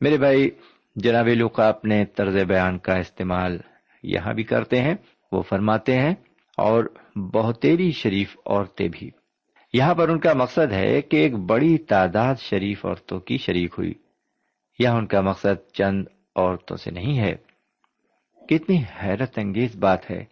میرے 0.00 0.18
بھائی، 0.18 0.50
جناب 0.96 1.28
لوگ 1.28 1.60
اپنے 1.60 2.04
طرز 2.04 2.36
بیان 2.36 2.78
کا 2.78 2.94
استعمال 2.94 3.58
یہاں 4.02 4.34
بھی 4.34 4.42
کرتے 4.42 4.82
ہیں، 4.82 4.94
وہ 5.32 5.42
فرماتے 5.42 5.98
ہیں، 5.98 6.14
اور 6.56 6.84
بہتری 7.16 7.92
شریف 7.92 8.36
عورتیں 8.46 8.88
بھی۔ 8.92 9.10
یہاں 9.72 9.94
پر 9.94 10.08
ان 10.08 10.20
کا 10.20 10.32
مقصد 10.32 10.72
ہے 10.72 11.02
کہ 11.02 11.16
ایک 11.16 11.34
بڑی 11.34 11.78
تعداد 11.78 12.34
شریف 12.40 12.86
عورتوں 12.86 13.20
کی 13.20 13.38
شریک 13.38 13.74
ہوئی۔ 13.78 13.94
یا 14.78 14.92
ان 14.92 15.06
کا 15.06 15.20
مقصد 15.20 15.72
چند 15.72 16.04
عورتوں 16.36 16.76
سے 16.76 16.90
نہیں 16.90 17.18
ہے۔ 17.18 17.34
کتنی 18.46 18.82
حیرت 19.02 19.38
انگیز 19.38 19.76
بات 19.76 20.10
ہے 20.10 20.24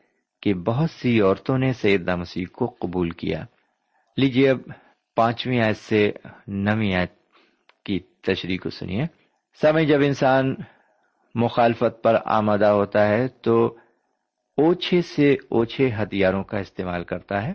کہ 0.43 0.55
بہت 0.55 0.91
سی 0.91 1.21
عورتوں 1.21 1.59
نے 1.59 1.73
سیدنا 1.73 2.17
مسیح 2.17 2.45
کو 2.53 2.67
قبول 2.67 3.11
کیا۔ 3.11 3.45
لیجیے 4.17 4.51
اب 4.51 4.59
پانچویں 5.17 5.61
آیت 5.61 5.77
سے 5.77 6.13
نویں 6.47 6.95
آیت 6.95 7.13
کی 7.85 7.99
تشریح 7.99 8.59
کو 8.63 8.71
سنیے۔ 8.71 9.05
سمے 9.61 9.85
جب 9.85 9.99
انسان 10.05 10.55
مخالفت 11.35 12.03
پر 12.03 12.17
آمادہ 12.25 12.67
ہوتا 12.67 13.09
ہے 13.09 13.29
تو 13.29 13.77
اوچھے 14.57 15.03
سے 15.03 15.33
اوچھے 15.33 15.91
ہتھیاروں 16.03 16.45
کا 16.45 16.59
استعمال 16.59 17.05
کرتا 17.05 17.43
ہے۔ 17.43 17.53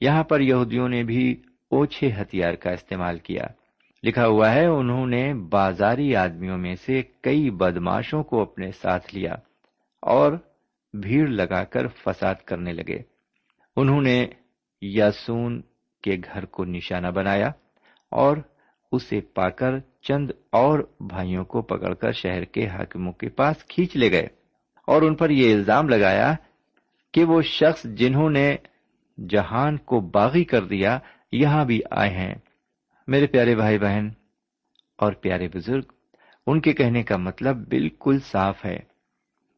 یہاں 0.00 0.24
پر 0.24 0.40
یہودیوں 0.40 0.88
نے 0.88 1.02
بھی 1.02 1.42
اوچھے 1.70 2.10
ہتھیار 2.22 2.54
کا 2.54 2.70
استعمال 2.70 3.18
کیا۔ 3.18 3.46
لکھا 4.02 4.26
ہوا 4.26 4.54
ہے، 4.54 4.66
انہوں 4.66 5.06
نے 5.06 5.34
بازاری 5.34 6.16
آدمیوں 6.16 6.58
میں 6.58 6.74
سے 6.74 7.02
کئی 7.20 7.50
بدماشوں 7.50 8.22
کو 8.22 8.42
اپنے 8.42 8.72
ساتھ 8.72 9.14
لیا 9.14 9.32
اور 10.02 10.32
بھیڑ 10.92 11.28
لگا 11.28 11.64
کر 11.64 11.86
فساد 11.88 12.34
کرنے 12.34 12.72
لگے۔ 12.72 12.98
انہوں 13.76 14.02
نے 14.02 14.26
یاسون 14.86 15.62
کے 16.02 16.16
گھر 16.32 16.44
کو 16.44 16.64
نشانہ 16.64 17.06
بنایا 17.06 17.48
اور 18.10 18.36
اسے 18.92 19.20
پا 19.20 19.48
کر 19.48 19.78
چند 19.78 20.30
اور 20.50 20.78
بھائیوں 21.00 21.44
کو 21.44 21.62
پکڑ 21.62 21.94
کر 21.94 22.12
شہر 22.12 22.44
کے 22.44 22.66
حاکموں 22.66 23.12
کے 23.12 23.28
پاس 23.28 23.64
کھینچ 23.64 23.96
لے 23.96 24.10
گئے 24.10 24.26
اور 24.86 25.02
ان 25.02 25.14
پر 25.14 25.30
یہ 25.30 25.54
الزام 25.54 25.88
لگایا 25.88 26.34
کہ 27.12 27.24
وہ 27.24 27.42
شخص 27.42 27.84
جنہوں 27.84 28.30
نے 28.30 28.56
جہان 29.28 29.76
کو 29.76 30.00
باغی 30.00 30.44
کر 30.44 30.64
دیا 30.64 30.98
یہاں 31.32 31.64
بھی 31.64 31.80
آئے 31.90 32.10
ہیں۔ 32.10 32.34
میرے 33.06 33.26
پیارے 33.26 33.56
بھائی 33.56 33.78
بہن 33.78 34.08
اور 34.98 35.12
پیارے 35.12 35.48
بزرگ، 35.48 35.84
ان 36.46 36.60
کے 36.60 36.72
کہنے 36.72 37.02
کا 37.02 37.16
مطلب 37.16 37.56
بالکل 37.68 38.18
صاف 38.18 38.64
ہے۔ 38.64 38.78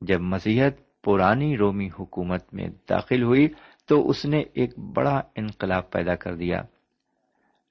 جب 0.01 0.21
مسیحت 0.21 1.03
پرانی 1.05 1.57
رومی 1.57 1.89
حکومت 1.99 2.55
میں 2.55 2.69
داخل 2.91 3.23
ہوئی 3.23 3.49
تو 3.87 4.09
اس 4.09 4.25
نے 4.25 4.43
ایک 4.55 4.79
بڑا 4.79 5.23
انقلاب 5.35 5.91
پیدا 5.91 6.15
کر 6.15 6.35
دیا۔ 6.35 6.63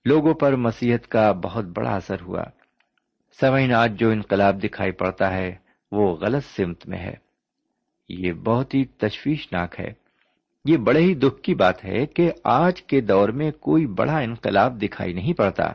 لوگوں 0.05 0.33
پر 0.33 0.55
مسیحت 0.55 1.07
کا 1.07 1.31
بہت 1.31 1.65
بڑا 1.65 1.95
اثر 1.95 2.21
ہوا۔ 2.21 2.43
سوئن 3.41 3.73
آج 3.73 3.99
جو 3.99 4.09
انقلاب 4.09 4.63
دکھائی 4.63 4.91
پڑتا 4.91 5.33
ہے، 5.33 5.55
وہ 5.91 6.15
غلط 6.15 6.45
سمت 6.45 6.87
میں 6.87 6.97
ہے۔ 6.97 7.13
یہ 8.09 8.33
بہت 8.33 8.73
ہی 8.73 8.85
تشویشناک 8.85 9.79
ہے۔ 9.79 9.93
یہ 10.65 10.77
بڑے 10.77 10.99
ہی 10.99 11.15
دکھ 11.15 11.41
کی 11.41 11.55
بات 11.55 11.85
ہے 11.85 12.05
کہ 12.05 12.31
آج 12.43 12.81
کے 12.81 13.01
دور 13.01 13.29
میں 13.29 13.51
کوئی 13.51 13.85
بڑا 13.85 14.17
انقلاب 14.17 14.81
دکھائی 14.81 15.13
نہیں 15.13 15.33
پڑتا، 15.33 15.71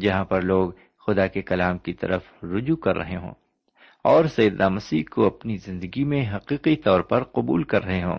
جہاں 0.00 0.24
پر 0.24 0.42
لوگ 0.42 0.70
خدا 1.06 1.26
کے 1.26 1.42
کلام 1.42 1.78
کی 1.78 1.92
طرف 1.92 2.22
رجوع 2.42 2.76
کر 2.76 2.96
رہے 2.96 3.16
ہوں 3.16 3.34
اور 4.04 4.24
سیدنا 4.24 4.68
مسیح 4.68 5.02
کو 5.10 5.26
اپنی 5.26 5.56
زندگی 5.56 6.04
میں 6.04 6.36
حقیقی 6.36 6.76
طور 6.76 7.00
پر 7.00 7.24
قبول 7.24 7.62
کر 7.62 7.84
رہے 7.84 8.02
ہوں۔ 8.02 8.18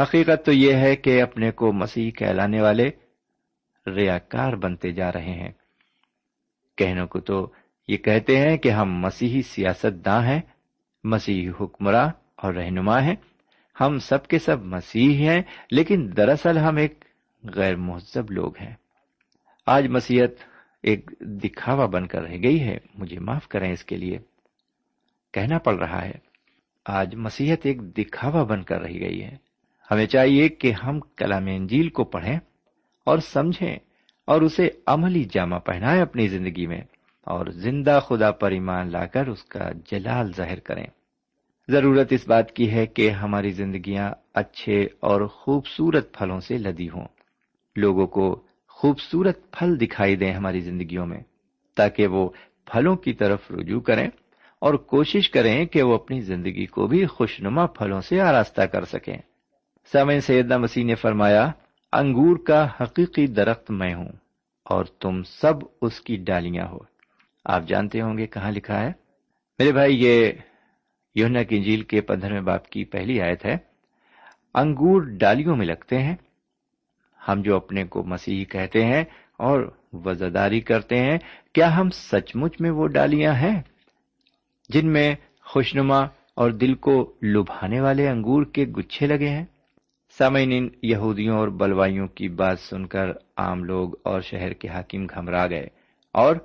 حقیقت 0.00 0.44
تو 0.44 0.52
یہ 0.52 0.74
ہے 0.74 0.96
کہ 0.96 1.22
اپنے 1.22 1.50
کو 1.50 1.72
مسیح 1.72 2.10
کہلانے 2.10 2.60
والے 2.60 2.90
ریاکار 3.86 4.52
بنتے 4.52 4.92
جا 4.92 5.12
رہے 5.12 5.32
ہیں۔ 5.32 5.52
کہنوں 6.76 7.06
کو 7.06 7.20
تو 7.20 7.52
یہ 7.88 7.96
کہتے 7.96 8.36
ہیں 8.36 8.56
کہ 8.56 8.68
ہم 8.68 8.98
مسیحی 8.98 9.42
سیاست 9.42 10.04
داں 10.04 10.26
ہیں، 10.26 10.40
مسیحی 11.04 11.48
حکمراں 11.60 12.10
اور 12.36 12.54
رہنما 12.54 13.02
ہیں۔ 13.02 13.14
ہم 13.80 13.98
سب 13.98 14.26
کے 14.26 14.38
سب 14.38 14.64
مسیح 14.64 15.30
ہیں، 15.30 15.42
لیکن 15.70 16.10
دراصل 16.16 16.58
ہم 16.58 16.76
ایک 16.76 17.04
غیر 17.54 17.76
مہذب 17.76 18.30
لوگ 18.30 18.52
ہیں۔ 18.60 18.74
آج 19.66 19.86
مسیحت 19.86 20.30
ایک 20.82 21.10
دکھاوا 21.20 21.86
بن 21.86 22.06
کر 22.06 22.22
رہ 22.22 22.36
گئی 22.42 22.60
ہے، 22.60 22.78
مجھے 22.94 23.18
معاف 23.18 23.48
کریں 23.48 23.72
اس 23.72 23.84
کے 23.84 23.96
لیے۔ 23.96 24.18
کہنا 25.32 25.58
پڑ 25.58 25.74
رہا 25.74 26.04
ہے، 26.04 26.12
آج 26.86 27.14
مسیحت 27.14 27.58
ایک 27.62 27.82
دکھاوا 27.82 28.42
بن 28.42 28.62
کر 28.62 28.80
رہ 28.80 28.92
گئی 28.92 29.24
ہے۔ 29.24 29.51
ہمیں 29.92 30.06
چاہیے 30.06 30.48
کہ 30.48 30.72
ہم 30.72 31.00
کلام 31.00 31.46
انجیل 31.46 31.88
کو 31.88 32.04
پڑھیں 32.04 32.38
اور 33.04 33.18
سمجھیں 33.18 33.76
اور 34.26 34.42
اسے 34.42 34.68
عملی 34.86 35.24
جامہ 35.24 35.56
پہنائیں 35.56 36.02
اپنی 36.02 36.28
زندگی 36.28 36.66
میں 36.66 36.80
اور 37.24 37.46
زندہ 37.46 38.00
خدا 38.08 38.30
پر 38.30 38.50
ایمان 38.50 38.90
لا 38.92 39.06
کر 39.06 39.26
اس 39.26 39.44
کا 39.44 39.70
جلال 39.90 40.32
ظاہر 40.36 40.58
کریں۔ 40.58 40.86
ضرورت 41.68 42.12
اس 42.12 42.28
بات 42.28 42.52
کی 42.52 42.70
ہے 42.70 42.86
کہ 42.86 43.10
ہماری 43.10 43.50
زندگیاں 43.50 44.10
اچھے 44.34 44.84
اور 45.00 45.26
خوبصورت 45.26 46.18
پھلوں 46.18 46.40
سے 46.40 46.58
لدی 46.58 46.88
ہوں۔ 46.88 47.06
لوگوں 47.76 48.06
کو 48.06 48.42
خوبصورت 48.68 49.50
پھل 49.50 49.80
دکھائی 49.80 50.16
دیں 50.16 50.32
ہماری 50.32 50.60
زندگیوں 50.60 51.06
میں 51.06 51.20
تاکہ 51.76 52.06
وہ 52.06 52.30
پھلوں 52.64 52.96
کی 52.96 53.12
طرف 53.12 53.50
رجوع 53.50 53.80
کریں 53.80 54.08
اور 54.58 54.74
کوشش 54.74 55.30
کریں 55.30 55.66
کہ 55.66 55.82
وہ 55.82 55.94
اپنی 55.94 56.20
زندگی 56.20 56.66
کو 56.66 56.86
بھی 56.86 57.06
خوشنما 57.06 57.66
پھلوں 57.66 58.00
سے 58.00 58.20
آراستہ 58.20 58.62
کر 58.62 58.84
سکیں۔ 58.84 59.16
سمے 59.92 60.20
سیدنا 60.20 60.56
مسیح 60.56 60.84
نے 60.84 60.94
فرمایا، 60.94 61.50
انگور 61.92 62.36
کا 62.36 62.68
حقیقی 62.80 63.26
درخت 63.26 63.70
میں 63.70 63.94
ہوں 63.94 64.08
اور 64.64 64.84
تم 64.84 65.22
سب 65.22 65.52
اس 65.82 66.00
کی 66.00 66.16
ڈالیاں 66.16 66.66
ہو۔ 66.66 66.78
آپ 67.44 67.62
جانتے 67.66 68.00
ہوں 68.00 68.18
گے 68.18 68.26
کہاں 68.26 68.50
لکھا 68.50 68.80
ہے؟ 68.80 68.92
میرے 69.58 69.72
بھائی، 69.72 70.04
یہ 70.04 70.32
یونا 71.14 71.42
کی 71.42 71.56
انجیل 71.56 71.82
کے 71.82 72.00
پندرہویں 72.00 72.40
باپ 72.40 72.66
کی 72.66 72.84
پہلی 72.84 73.20
آیت 73.20 73.44
ہے۔ 73.44 73.56
انگور 74.54 75.02
ڈالیوں 75.02 75.56
میں 75.56 75.66
لگتے 75.66 75.98
ہیں۔ 75.98 76.16
ہم 77.28 77.42
جو 77.42 77.56
اپنے 77.56 77.84
کو 77.84 78.04
مسیح 78.04 78.44
کہتے 78.44 78.84
ہیں 78.84 79.04
اور 79.36 79.76
وزاداری 79.92 80.60
کرتے 80.60 80.98
ہیں، 80.98 81.18
کیا 81.52 81.76
ہم 81.76 81.90
سچ 81.90 82.36
مچ 82.36 82.60
میں 82.60 82.70
وہ 82.70 82.86
ڈالیاں 82.86 83.34
ہیں؟ 83.34 83.62
جن 84.68 84.92
میں 84.92 85.14
خوشنما 85.42 85.98
اور 86.34 86.50
دل 86.50 86.74
کو 86.74 87.14
لبھانے 87.22 87.80
والے 87.80 88.08
انگور 88.08 88.42
کے 88.42 88.64
گچھے 88.64 89.06
لگے 89.06 89.28
ہیں۔ 89.28 89.44
سامعین 90.18 90.52
ان 90.52 90.68
یہودیوں 90.82 91.38
اور 91.38 91.48
بلوائیوں 91.48 92.08
کی 92.08 92.28
بات 92.28 92.58
سن 92.58 92.86
کر 92.86 93.10
عام 93.36 93.64
لوگ 93.64 93.90
اور 94.02 94.20
شہر 94.20 94.52
کے 94.52 94.68
حاکم 94.68 95.06
گھمرا 95.06 95.46
گئے 95.46 95.66
اور 96.12 96.36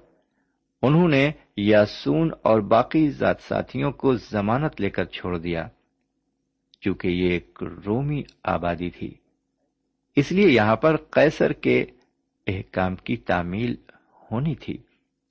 انہوں 0.81 1.07
نے 1.07 1.31
یاسون 1.57 2.31
اور 2.41 2.59
باقی 2.59 3.09
ذات 3.09 3.35
ساتھیوں 3.41 3.91
کو 3.91 4.15
ضمانت 4.15 4.81
لے 4.81 4.89
کر 4.89 5.05
چھوڑ 5.05 5.37
دیا، 5.37 5.67
چونکہ 6.81 7.07
یہ 7.07 7.29
ایک 7.29 7.63
رومی 7.85 8.23
آبادی 8.43 8.89
تھی۔ 8.89 9.13
اس 10.15 10.31
لیے 10.31 10.49
یہاں 10.49 10.75
پر 10.75 10.95
قیصر 10.97 11.53
کے 11.53 11.85
احکام 12.47 12.95
کی 12.95 13.15
تعمیل 13.17 13.75
ہونی 14.31 14.55
تھی۔ 14.55 14.77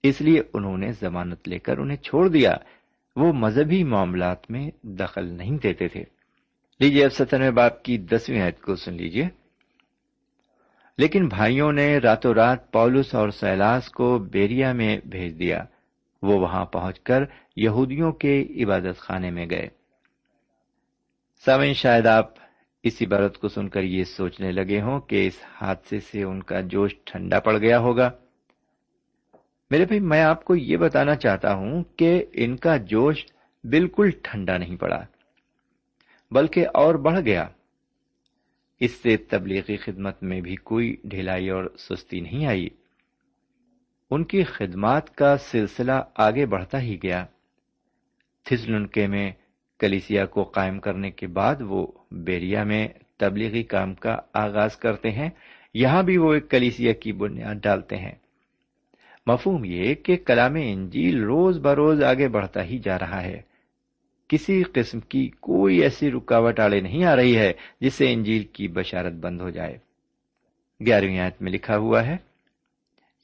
اس 0.02 0.20
لیے 0.20 0.42
انہوں 0.54 0.78
نے 0.78 0.92
ضمانت 0.92 1.48
لے 1.48 1.58
کر 1.58 1.78
انہیں 1.78 1.96
چھوڑ 1.96 2.28
دیا۔ 2.28 2.56
وہ 3.16 3.32
مذہبی 3.32 3.84
معاملات 3.84 4.50
میں 4.50 4.70
دخل 4.82 5.24
نہیں 5.26 5.58
دیتے 5.58 5.88
تھے۔ 5.88 6.15
لیجیے 6.80 7.04
اب 7.04 7.12
سترویں 7.12 7.50
باپ 7.50 7.82
کی 7.82 7.98
دسویں 7.98 8.42
عید 8.42 8.60
کو 8.60 8.74
سن 8.76 8.94
لیجیے 8.94 9.28
لیکن 10.98 11.28
بھائیوں 11.28 11.72
نے 11.72 11.98
راتوں 11.98 12.34
رات 12.34 12.72
پولس 12.72 13.14
اور 13.14 13.28
سیلاس 13.28 13.88
کو 13.88 14.18
بیریا 14.18 14.72
میں 14.72 14.98
بھیج 15.04 15.38
دیا۔ 15.38 15.64
وہ 16.22 16.40
وہاں 16.40 16.64
پہنچ 16.64 17.00
کر 17.00 17.24
یہودیوں 17.56 18.12
کے 18.12 18.46
عبادت 18.64 18.98
خانے 18.98 19.30
میں 19.30 19.46
گئے۔ 19.50 19.68
سمن 21.44 21.72
شاید 21.72 22.06
آپ 22.06 22.30
اس 22.82 23.02
عبارت 23.02 23.38
کو 23.38 23.48
سن 23.48 23.68
کر 23.68 23.82
یہ 23.82 24.04
سوچنے 24.04 24.52
لگے 24.52 24.80
ہوں 24.80 25.00
کہ 25.00 25.26
اس 25.26 25.38
حادثے 25.60 26.00
سے 26.00 26.22
ان 26.22 26.42
کا 26.42 26.60
جوش 26.60 26.94
ٹھنڈا 27.04 27.40
پڑ 27.40 27.58
گیا 27.58 27.78
ہوگا۔ 27.78 28.10
میرے 29.70 29.84
بھائی، 29.84 30.00
میں 30.00 30.22
آپ 30.22 30.44
کو 30.44 30.56
یہ 30.56 30.76
بتانا 30.76 31.14
چاہتا 31.14 31.54
ہوں 31.54 31.84
کہ 31.96 32.24
ان 32.32 32.56
کا 32.56 32.76
جوش 32.76 33.26
بالکل 33.64 34.10
ٹھنڈا 34.22 34.56
نہیں 34.56 34.76
پڑا۔ 34.76 35.04
بلکہ 36.30 36.66
اور 36.74 36.94
بڑھ 36.94 37.20
گیا۔ 37.20 37.48
اس 38.80 38.90
سے 38.90 39.16
تبلیغی 39.16 39.76
خدمت 39.76 40.22
میں 40.22 40.40
بھی 40.40 40.56
کوئی 40.56 40.96
ڈھیلائی 41.04 41.50
اور 41.50 41.64
سستی 41.78 42.20
نہیں 42.20 42.46
آئی۔ 42.46 42.68
ان 44.10 44.24
کی 44.24 44.44
خدمات 44.44 45.14
کا 45.14 45.36
سلسلہ 45.36 45.92
آگے 46.14 46.46
بڑھتا 46.46 46.82
ہی 46.82 46.96
گیا۔ 47.02 47.26
تھسلنکے 48.44 49.06
میں 49.06 49.32
کلیسیا 49.78 50.26
کو 50.26 50.42
قائم 50.42 50.80
کرنے 50.80 51.10
کے 51.10 51.26
بعد 51.26 51.54
وہ 51.60 51.86
بیریا 52.10 52.64
میں 52.64 52.88
تبلیغی 53.16 53.62
کام 53.62 53.94
کا 53.94 54.16
آغاز 54.34 54.76
کرتے 54.76 55.10
ہیں۔ 55.10 55.30
یہاں 55.74 56.02
بھی 56.02 56.16
وہ 56.16 56.34
ایک 56.34 56.50
کلیسیا 56.50 56.92
کی 56.92 57.12
بنیاد 57.12 57.54
ڈالتے 57.54 57.96
ہیں۔ 57.96 58.14
مفہوم 59.26 59.64
یہ 59.64 59.94
کہ 59.94 60.16
کلام 60.16 60.54
انجیل 60.54 61.22
روز 61.22 61.58
بروز 61.58 62.02
آگے 62.02 62.28
بڑھتا 62.28 62.64
ہی 62.64 62.78
جا 62.78 62.98
رہا 62.98 63.22
ہے۔ 63.22 63.42
کسی 64.28 64.62
قسم 64.62 65.00
کی 65.00 65.30
کوئی 65.40 65.82
ایسی 65.82 66.10
رکاوٹ 66.10 66.60
آڑے 66.60 66.80
نہیں 66.80 67.04
آ 67.04 67.16
رہی 67.16 67.38
ہے 67.38 67.52
جس 67.80 67.94
سے 67.94 68.12
انجیل 68.12 68.44
کی 68.44 68.68
بشارت 68.68 69.12
بند 69.12 69.40
ہو 69.40 69.50
جائے۔ 69.50 69.78
گیارہویں 70.86 71.18
آیت 71.18 71.42
میں 71.42 71.52
لکھا 71.52 71.76
ہوا 71.76 72.06
ہے، 72.06 72.16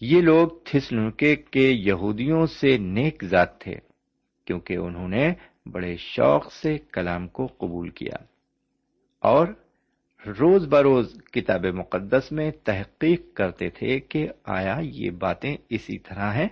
یہ 0.01 0.21
لوگ 0.21 0.49
تھسلنکے 0.65 1.37
کے 1.37 1.71
یہودیوں 1.71 2.47
سے 2.47 2.79
نیک 2.79 3.25
ذات 3.25 3.61
تھے 3.61 3.75
کیونکہ 4.45 4.77
انہوں 4.77 5.09
نے 5.09 5.33
بڑے 5.67 5.97
شوق 5.97 6.53
سے 6.53 6.79
کلام 6.79 7.29
کو 7.29 7.47
قبول 7.47 7.89
کیا۔ 7.89 8.17
اور 9.21 9.47
روز 10.41 10.67
بروز 10.67 11.15
کتاب 11.33 11.67
مقدس 11.67 12.33
میں 12.33 12.51
تحقیق 12.65 13.35
کرتے 13.35 13.71
تھے 13.71 14.01
کہ 14.01 14.29
آیا 14.45 14.79
یہ 14.83 15.11
باتیں 15.11 15.57
اسی 15.69 15.99
طرح 15.99 16.33
ہیں۔ 16.33 16.49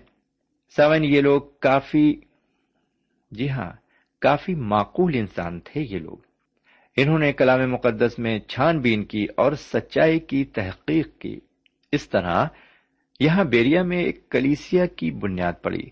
سمن 0.77 1.05
یہ 1.05 1.21
لوگ 1.21 1.43
کافی 1.61 2.21
جی 3.31 3.51
ہاں 3.51 3.73
کافی 4.21 4.55
معقول 4.55 5.13
انسان 5.15 5.61
تھے 5.61 5.81
یہ 5.81 5.99
لوگ۔ 5.99 6.17
انہوں 6.97 7.19
نے 7.19 7.33
کلام 7.33 7.71
مقدس 7.71 8.19
میں 8.19 8.39
چھان 8.39 8.81
بین 8.81 9.05
کی 9.05 9.27
اور 9.37 9.53
سچائی 9.53 10.19
کی 10.19 10.45
تحقیق 10.45 11.19
کی۔ 11.19 11.41
اس 11.93 12.09
طرح 12.09 12.47
یہاں 13.21 13.45
بیریا 13.45 13.83
میں 13.83 13.99
ایک 13.99 14.31
کلیسیا 14.31 14.87
کی 14.87 15.11
بنیاد 15.11 15.53
پڑی۔ 15.63 15.83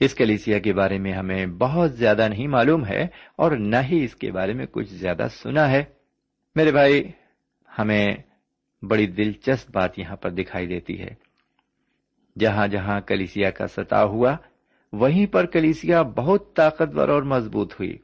اس 0.00 0.14
کلیسیا 0.14 0.58
کے 0.58 0.72
بارے 0.72 0.98
میں 0.98 1.12
ہمیں 1.12 1.46
بہت 1.46 1.92
زیادہ 1.92 2.28
نہیں 2.28 2.46
معلوم 2.46 2.86
ہے 2.86 3.06
اور 3.36 3.52
نہ 3.52 3.76
ہی 3.76 4.04
اس 4.04 4.16
کے 4.16 4.32
بارے 4.32 4.52
میں 4.52 4.66
کچھ 4.66 4.94
زیادہ 4.94 5.26
سنا 5.30 5.70
ہے۔ 5.70 5.84
میرے 6.54 6.72
بھائی، 6.72 7.10
ہمیں 7.78 8.06
بڑی 8.82 9.06
دلچسپ 9.06 9.70
بات 9.70 9.98
یہاں 9.98 10.16
پر 10.16 10.30
دکھائی 10.30 10.66
دیتی 10.66 11.00
ہے۔ 11.00 11.14
جہاں 12.38 12.66
جہاں 12.66 13.00
کلیسیا 13.00 13.50
کا 13.50 13.66
ستا 13.66 14.04
ہوا 14.04 14.36
وہیں 14.92 15.26
پر 15.26 15.46
کلیسیا 15.46 16.02
بہت 16.02 16.56
طاقتور 16.56 17.08
اور 17.08 17.22
مضبوط 17.22 17.72
ہوئی۔ 17.72 17.98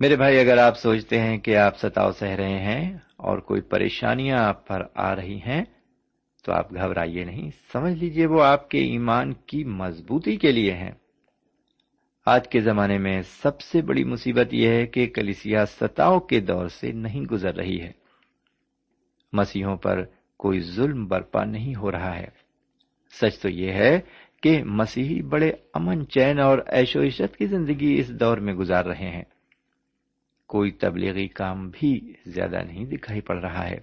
میرے 0.00 0.16
بھائی، 0.16 0.38
اگر 0.38 0.58
آپ 0.58 0.78
سوچتے 0.78 1.20
ہیں 1.20 1.38
کہ 1.38 1.56
آپ 1.56 1.78
ستاؤ 1.78 2.10
سہ 2.10 2.24
رہے 2.24 2.58
ہیں 2.58 2.98
اور 3.16 3.38
کوئی 3.38 3.60
پریشانیاں 3.60 4.38
آپ 4.38 4.66
پر 4.66 4.82
آ 4.94 5.16
رہی 5.16 5.40
ہیں، 5.46 5.64
تو 6.44 6.52
آپ 6.52 6.74
گھبرائیے 6.74 7.24
نہیں۔ 7.24 7.50
سمجھ 7.72 7.94
لیجیے 7.94 8.26
وہ 8.26 8.42
آپ 8.42 8.70
کے 8.70 8.78
ایمان 8.78 9.32
کی 9.32 9.64
مضبوطی 9.64 10.36
کے 10.36 10.52
لیے 10.52 10.72
ہیں۔ 10.72 10.92
آج 12.26 12.48
کے 12.48 12.60
زمانے 12.60 12.98
میں 12.98 13.22
سب 13.22 13.60
سے 13.60 13.82
بڑی 13.82 14.04
مصیبت 14.04 14.54
یہ 14.54 14.68
ہے 14.68 14.86
کہ 14.86 15.06
کلیسیا 15.06 15.66
ستاؤ 15.66 16.20
کے 16.20 16.40
دور 16.40 16.68
سے 16.68 16.92
نہیں 16.92 17.20
گزر 17.20 17.54
رہی 17.54 17.80
ہے۔ 17.80 17.92
مسیحوں 19.32 19.76
پر 19.76 20.04
کوئی 20.36 20.60
ظلم 20.60 21.06
برپا 21.06 21.44
نہیں 21.44 21.74
ہو 21.74 21.92
رہا 21.92 22.18
ہے۔ 22.18 22.44
سچ 23.10 23.38
تو 23.38 23.48
یہ 23.48 23.72
ہے 23.72 24.00
کہ 24.44 24.64
مسیحی 24.64 25.22
بڑے 25.22 25.52
امن 25.74 26.08
چین 26.08 26.38
اور 26.38 26.58
ایش 26.66 26.96
و 26.96 27.02
عشت 27.02 27.36
کی 27.36 27.46
زندگی 27.46 27.94
اس 27.98 28.08
دور 28.08 28.38
میں 28.38 28.54
گزار 28.54 28.84
رہے 28.84 29.10
ہیں۔ 29.10 29.24
کوئی 30.46 30.70
تبلیغی 30.70 31.28
کام 31.28 31.70
بھی 31.70 32.12
زیادہ 32.26 32.62
نہیں 32.62 32.84
دکھائی 32.84 33.20
پڑ 33.20 33.40
رہا 33.40 33.68
ہے۔ 33.68 33.78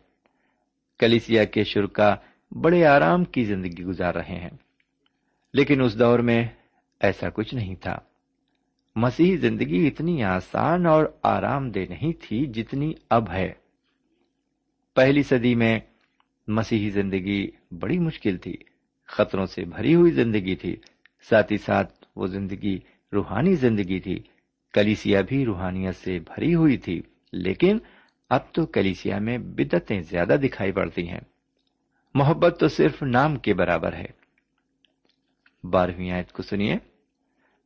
کلیسیا 0.99 1.43
کے 1.43 1.63
شرکا 1.63 2.15
بڑے 2.51 2.85
آرام 2.85 3.23
کی 3.23 3.43
زندگی 3.43 3.83
گزار 3.83 4.15
رہے 4.15 4.35
ہیں۔ 4.35 4.49
لیکن 5.53 5.81
اس 5.81 5.99
دور 5.99 6.19
میں 6.19 6.47
ایسا 6.99 7.29
کچھ 7.29 7.55
نہیں 7.55 7.75
تھا۔ 7.75 7.97
مسیحی 8.95 9.37
زندگی 9.37 9.87
اتنی 9.87 10.23
آسان 10.23 10.85
اور 10.85 11.05
آرام 11.23 11.71
دہ 11.71 11.79
نہیں 11.89 12.13
تھی 12.21 12.45
جتنی 12.45 12.93
اب 13.09 13.31
ہے۔ 13.31 13.53
پہلی 14.95 15.23
صدی 15.23 15.55
میں 15.55 15.79
مسیحی 16.47 16.89
زندگی 16.89 17.47
بڑی 17.79 17.99
مشکل 17.99 18.37
تھی۔ 18.37 18.70
خطروں 19.11 19.45
سے 19.45 19.65
بھری 19.65 19.95
ہوئی 19.95 20.11
زندگی 20.11 20.55
تھی۔ 20.55 20.75
ساتھ 21.29 21.51
ہی 21.51 21.57
ساتھ 21.57 22.05
وہ 22.15 22.27
زندگی 22.27 22.79
روحانی 23.13 23.55
زندگی 23.55 23.99
تھی۔ 23.99 24.23
کلیسیا 24.73 25.21
بھی 25.21 25.45
روحانیت 25.45 25.95
سے 25.95 26.19
بھری 26.19 26.55
ہوئی 26.55 26.77
تھی، 26.77 27.01
لیکن 27.33 27.77
اب 28.29 28.39
تو 28.51 28.65
کلیسیا 28.65 29.19
میں 29.19 29.37
بدتیں 29.37 30.01
زیادہ 30.01 30.35
دکھائی 30.43 30.71
پڑتی 30.71 31.09
ہیں۔ 31.09 31.19
محبت 32.13 32.57
تو 32.59 32.67
صرف 32.67 33.03
نام 33.03 33.35
کے 33.35 33.53
برابر 33.53 33.93
ہے۔ 33.93 34.05
بارہویں 35.63 36.11
آیت 36.11 36.31
کو 36.31 36.43
سنیے۔ 36.43 36.75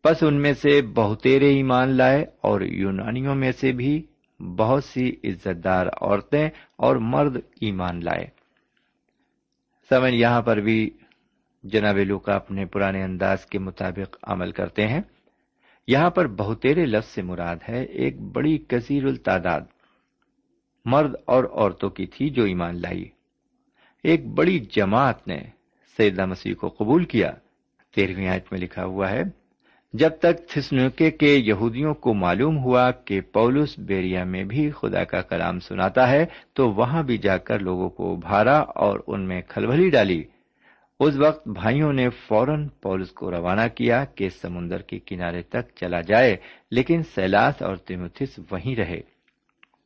بس 0.04 0.24
ان 0.24 0.42
میں 0.42 0.54
سے 0.54 0.82
بہتےرے 0.82 1.50
ایمان 1.50 1.90
لائے 1.90 2.26
اور 2.42 2.62
یونانیوں 2.62 3.36
میں 3.36 3.52
سے 3.52 3.72
بھی 3.72 4.06
بہت 4.40 4.84
سی 4.84 5.16
عزت 5.24 5.64
دار 5.64 5.88
عورتیں 5.88 6.50
اور 6.76 6.96
مرد 6.96 7.38
ایمان 7.62 8.04
لائے۔ 8.04 8.28
سمن 9.90 10.14
یہاں 10.14 10.42
پر 10.42 10.58
بھی 10.58 10.90
جناب 11.66 11.98
لوکا 11.98 12.36
اپنے 12.36 12.66
پرانے 12.66 13.04
انداز 13.04 13.46
کے 13.46 13.60
مطابق 13.60 14.18
عمل 14.24 14.52
کرتے 14.52 14.88
ہیں۔ 14.88 15.02
یہاں 15.88 16.10
پر 16.10 16.28
بہتےرے 16.28 16.86
لفظ 16.86 17.10
سے 17.10 17.22
مراد 17.22 17.56
ہے 17.70 17.84
ایک 17.84 18.22
بڑی 18.22 18.58
کثیر 18.58 19.06
التعداد۔ 19.06 19.62
مرد 20.86 21.16
اور 21.26 21.44
عورتوں 21.44 21.90
کی 21.90 22.06
تھی 22.06 22.30
جو 22.30 22.44
ایمان 22.44 22.82
لائی۔ 22.82 23.10
ایک 24.04 24.28
بڑی 24.28 24.60
جماعت 24.60 25.28
نے 25.28 25.40
سیدہ 25.98 26.26
مسیح 26.26 26.54
کو 26.54 26.70
قبول 26.70 27.06
کیا۔ 27.06 27.32
تیرہویں 27.96 28.28
آیت 28.28 28.46
میں 28.52 28.60
لکھا 28.60 28.86
ہوا 28.86 29.12
ہے، 29.12 29.24
جب 29.94 30.10
تک 30.20 30.50
تھسنوکے 30.50 31.12
کے 31.12 31.36
یہودیوں 31.36 31.94
کو 31.94 32.14
معلوم 32.14 32.58
ہوا 32.58 32.92
کہ 32.92 33.22
پولس 33.22 33.80
بیریا 33.80 34.24
میں 34.24 34.44
بھی 34.44 34.72
خدا 34.72 35.04
کا 35.04 35.22
کلام 35.22 35.60
سناتا 35.60 36.10
ہے، 36.10 36.26
تو 36.54 36.70
وہاں 36.70 37.04
بھی 37.04 37.18
جا 37.18 37.38
کر 37.38 37.60
لوگوں 37.60 37.90
کو 37.90 38.14
ابھارا 38.14 38.58
اور 38.60 39.00
ان 39.08 39.28
میں 39.28 39.42
کھلبلی 39.48 39.90
ڈالی۔ 39.90 40.24
اس 41.00 41.16
وقت 41.16 41.48
بھائیوں 41.48 41.94
نے 41.94 42.10
فوراً 42.10 42.68
پولس 42.68 43.12
کو 43.12 43.32
روانہ 43.32 43.68
کیا 43.76 44.06
کہ 44.06 44.30
سمندر 44.30 44.82
کے 44.82 45.00
کنارے 45.00 45.42
تک 45.42 45.76
چلا 45.76 46.02
جائے، 46.02 46.36
لیکن 46.72 47.04
سیلاس 47.04 47.62
اور 47.62 47.76
تیموتھس 47.76 48.40
وہیں 48.52 48.76
رہے۔ 48.76 49.02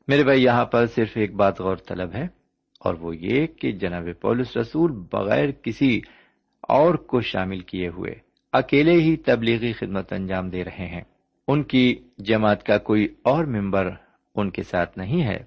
میرے 0.08 0.24
بھائی، 0.24 0.44
یہاں 0.44 0.66
پر 0.66 0.86
صرف 0.86 1.12
ایک 1.16 1.34
بات 1.36 1.62
غور 1.62 1.76
طلب 1.76 2.14
ہے، 2.14 2.28
اور 2.80 2.94
وہ 2.94 3.16
یہ 3.16 3.48
کہ 3.48 3.72
جناب 3.72 4.08
پولس 4.22 4.58
رسول 4.58 4.92
بغیر 4.92 5.52
کسی 5.52 6.02
اور 6.70 6.96
کو 6.96 7.22
شامل 7.22 7.60
کیے 7.60 7.88
ہوئے 7.88 8.14
اکیلے 8.54 8.92
ہی 8.92 9.16
تبلیغی 9.16 9.74
خدمت 9.74 10.14
انجام 10.14 10.50
دے 10.50 10.64
رہے 10.64 10.88
ہیں۔ 10.88 11.02
ان 11.48 11.64
کی 11.64 11.96
جماعت 12.18 12.64
کا 12.64 12.78
کوئی 12.78 13.08
اور 13.24 13.46
ممبر 13.46 13.90
ان 14.36 14.50
کے 14.50 14.64
ساتھ 14.64 14.98
نہیں 14.98 15.24
ہے۔ 15.24 15.44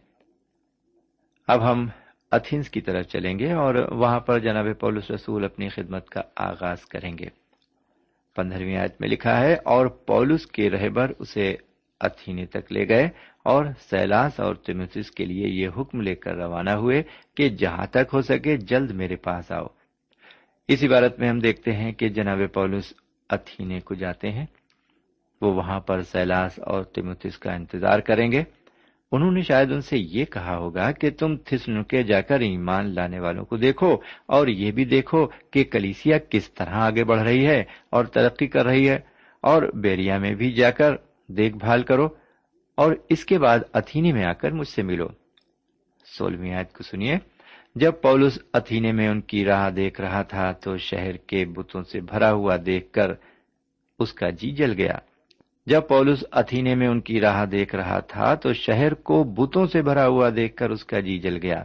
اب 1.48 1.70
ہم 1.70 1.88
اتھنس 2.32 2.70
کی 2.70 2.80
طرف 2.80 3.06
چلیں 3.06 3.38
گے 3.38 3.52
اور 3.52 3.74
وہاں 3.92 4.20
پر 4.20 4.38
جناب 4.38 4.66
پولس 4.80 5.10
رسول 5.10 5.44
اپنی 5.44 5.68
خدمت 5.68 6.08
کا 6.10 6.20
آغاز 6.36 6.84
کریں 6.86 7.16
گے۔ 7.18 7.28
پندرہویں 8.36 8.76
آیت 8.76 9.00
میں 9.00 9.08
لکھا 9.08 9.38
ہے، 9.40 9.54
اور 9.64 9.86
پولس 10.06 10.46
کے 10.46 10.70
رہبر 10.70 11.12
اسے 11.18 11.54
اتھینے 12.00 12.46
تک 12.46 12.72
لے 12.72 12.88
گئے 12.88 13.08
اور 13.44 13.64
سیلاس 13.80 14.40
اور 14.40 14.54
تیموتھس 14.54 15.10
کے 15.10 15.24
لیے 15.24 15.48
یہ 15.48 15.68
حکم 15.76 16.00
لے 16.00 16.14
کر 16.14 16.36
روانہ 16.36 16.70
ہوئے 16.70 17.02
کہ 17.36 17.48
جہاں 17.48 17.86
تک 17.86 18.14
ہو 18.14 18.22
سکے 18.22 18.56
جلد 18.56 18.90
میرے 18.90 19.16
پاس 19.16 19.52
آؤ۔ 19.52 19.66
اس 20.68 20.84
عبارت 20.84 21.18
میں 21.18 21.28
ہم 21.28 21.38
دیکھتے 21.38 21.72
ہیں 21.72 21.92
کہ 21.92 22.08
جناب 22.08 22.40
پولس 22.54 22.92
اتھینے 23.30 23.80
کو 23.80 23.94
جاتے 23.94 24.30
ہیں، 24.32 24.46
وہ 25.42 25.52
وہاں 25.54 25.80
پر 25.80 26.02
سیلاس 26.02 26.58
اور 26.58 26.82
تیموتس 26.84 27.38
کا 27.38 27.52
انتظار 27.52 27.98
کریں 27.98 28.30
گے۔ 28.32 28.42
انہوں 29.12 29.30
نے 29.30 29.40
شاید 29.40 29.72
ان 29.72 29.80
سے 29.80 29.98
یہ 29.98 30.24
کہا 30.24 30.56
ہوگا 30.56 30.92
کہ 30.92 31.10
تم 31.10 31.36
تھسنکے 31.36 32.02
جا 32.02 32.20
کر 32.20 32.40
ایمان 32.40 32.94
لانے 32.94 33.20
والوں 33.20 33.44
کو 33.44 33.56
دیکھو 33.56 33.96
اور 34.26 34.46
یہ 34.46 34.70
بھی 34.70 34.84
دیکھو 34.84 35.26
کہ 35.26 35.64
کلیسیا 35.64 36.18
کس 36.18 36.54
طرح 36.54 36.74
آگے 36.74 37.04
بڑھ 37.04 37.22
رہی 37.22 37.46
ہے 37.46 37.64
اور 37.90 38.04
ترقی 38.04 38.46
کر 38.46 38.66
رہی 38.66 38.88
ہے 38.88 38.98
اور 39.40 39.62
بیریا 39.74 40.18
میں 40.18 40.34
بھی 40.34 40.52
جا 40.52 40.70
کر 40.70 40.94
دیکھ 41.28 41.56
بھال 41.56 41.82
کرو 41.82 42.08
اور 42.74 42.92
اس 43.08 43.24
کے 43.24 43.38
بعد 43.38 43.58
اتھینے 43.72 44.12
میں 44.12 44.24
آ 44.24 44.32
کر 44.32 44.50
مجھ 44.50 44.68
سے 44.68 44.82
ملو۔ 44.82 45.08
سولہویں 46.18 46.54
آیت 46.54 46.72
کو 46.72 46.82
سنیے۔ 46.82 47.18
جب 47.74 47.92
پولس 48.02 48.38
اتھینے 48.54 48.92
میں 48.92 49.08
ان 49.08 49.20
کی 49.20 49.44
راہ 49.44 49.70
دیکھ 49.70 50.00
رہا 50.00 50.22
تھا 50.22 50.52
تو 50.52 50.76
شہر 50.76 51.16
کے 51.16 51.44
بتوں 51.44 51.82
سے 51.82 52.00
بھرا 52.00 52.32
ہوا 52.32 52.56
دیکھ 52.66 52.92
کر 52.92 53.12
اس 53.98 54.12
کا 54.12 54.30
جی 54.30 54.50
جل 54.50 54.72
گیا۔ 54.72 54.98
جب 55.66 55.88
پولس 55.88 56.24
اتھینے 56.32 56.74
میں 56.74 56.88
ان 56.88 57.00
کی 57.00 57.20
راہ 57.20 57.46
دیکھ 57.46 57.74
رہا 57.74 57.98
تھا 57.98 58.34
تو 58.34 58.52
شہر 58.52 58.94
کو 58.94 59.24
بتوں 59.24 59.66
سے 59.66 59.82
بھرا 59.82 60.06
ہوا 60.06 60.30
دیکھ 60.36 60.56
کر 60.56 60.70
اس 60.70 60.84
کا 60.84 61.00
جی 61.00 61.18
جل 61.18 61.38
گیا۔ 61.42 61.64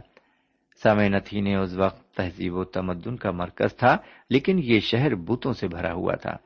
سمے 0.82 1.06
اتھینے 1.06 1.56
اس 1.56 1.74
وقت 1.74 2.14
تہذیب 2.14 2.54
و 2.54 2.64
تمدن 2.64 3.16
کا 3.16 3.30
مرکز 3.30 3.76
تھا، 3.76 3.96
لیکن 4.30 4.60
یہ 4.62 4.80
شہر 4.80 5.14
بتوں 5.14 5.52
سے 5.52 5.68
بھرا 5.68 5.92
ہوا 5.92 6.14
تھا۔ 6.14 6.36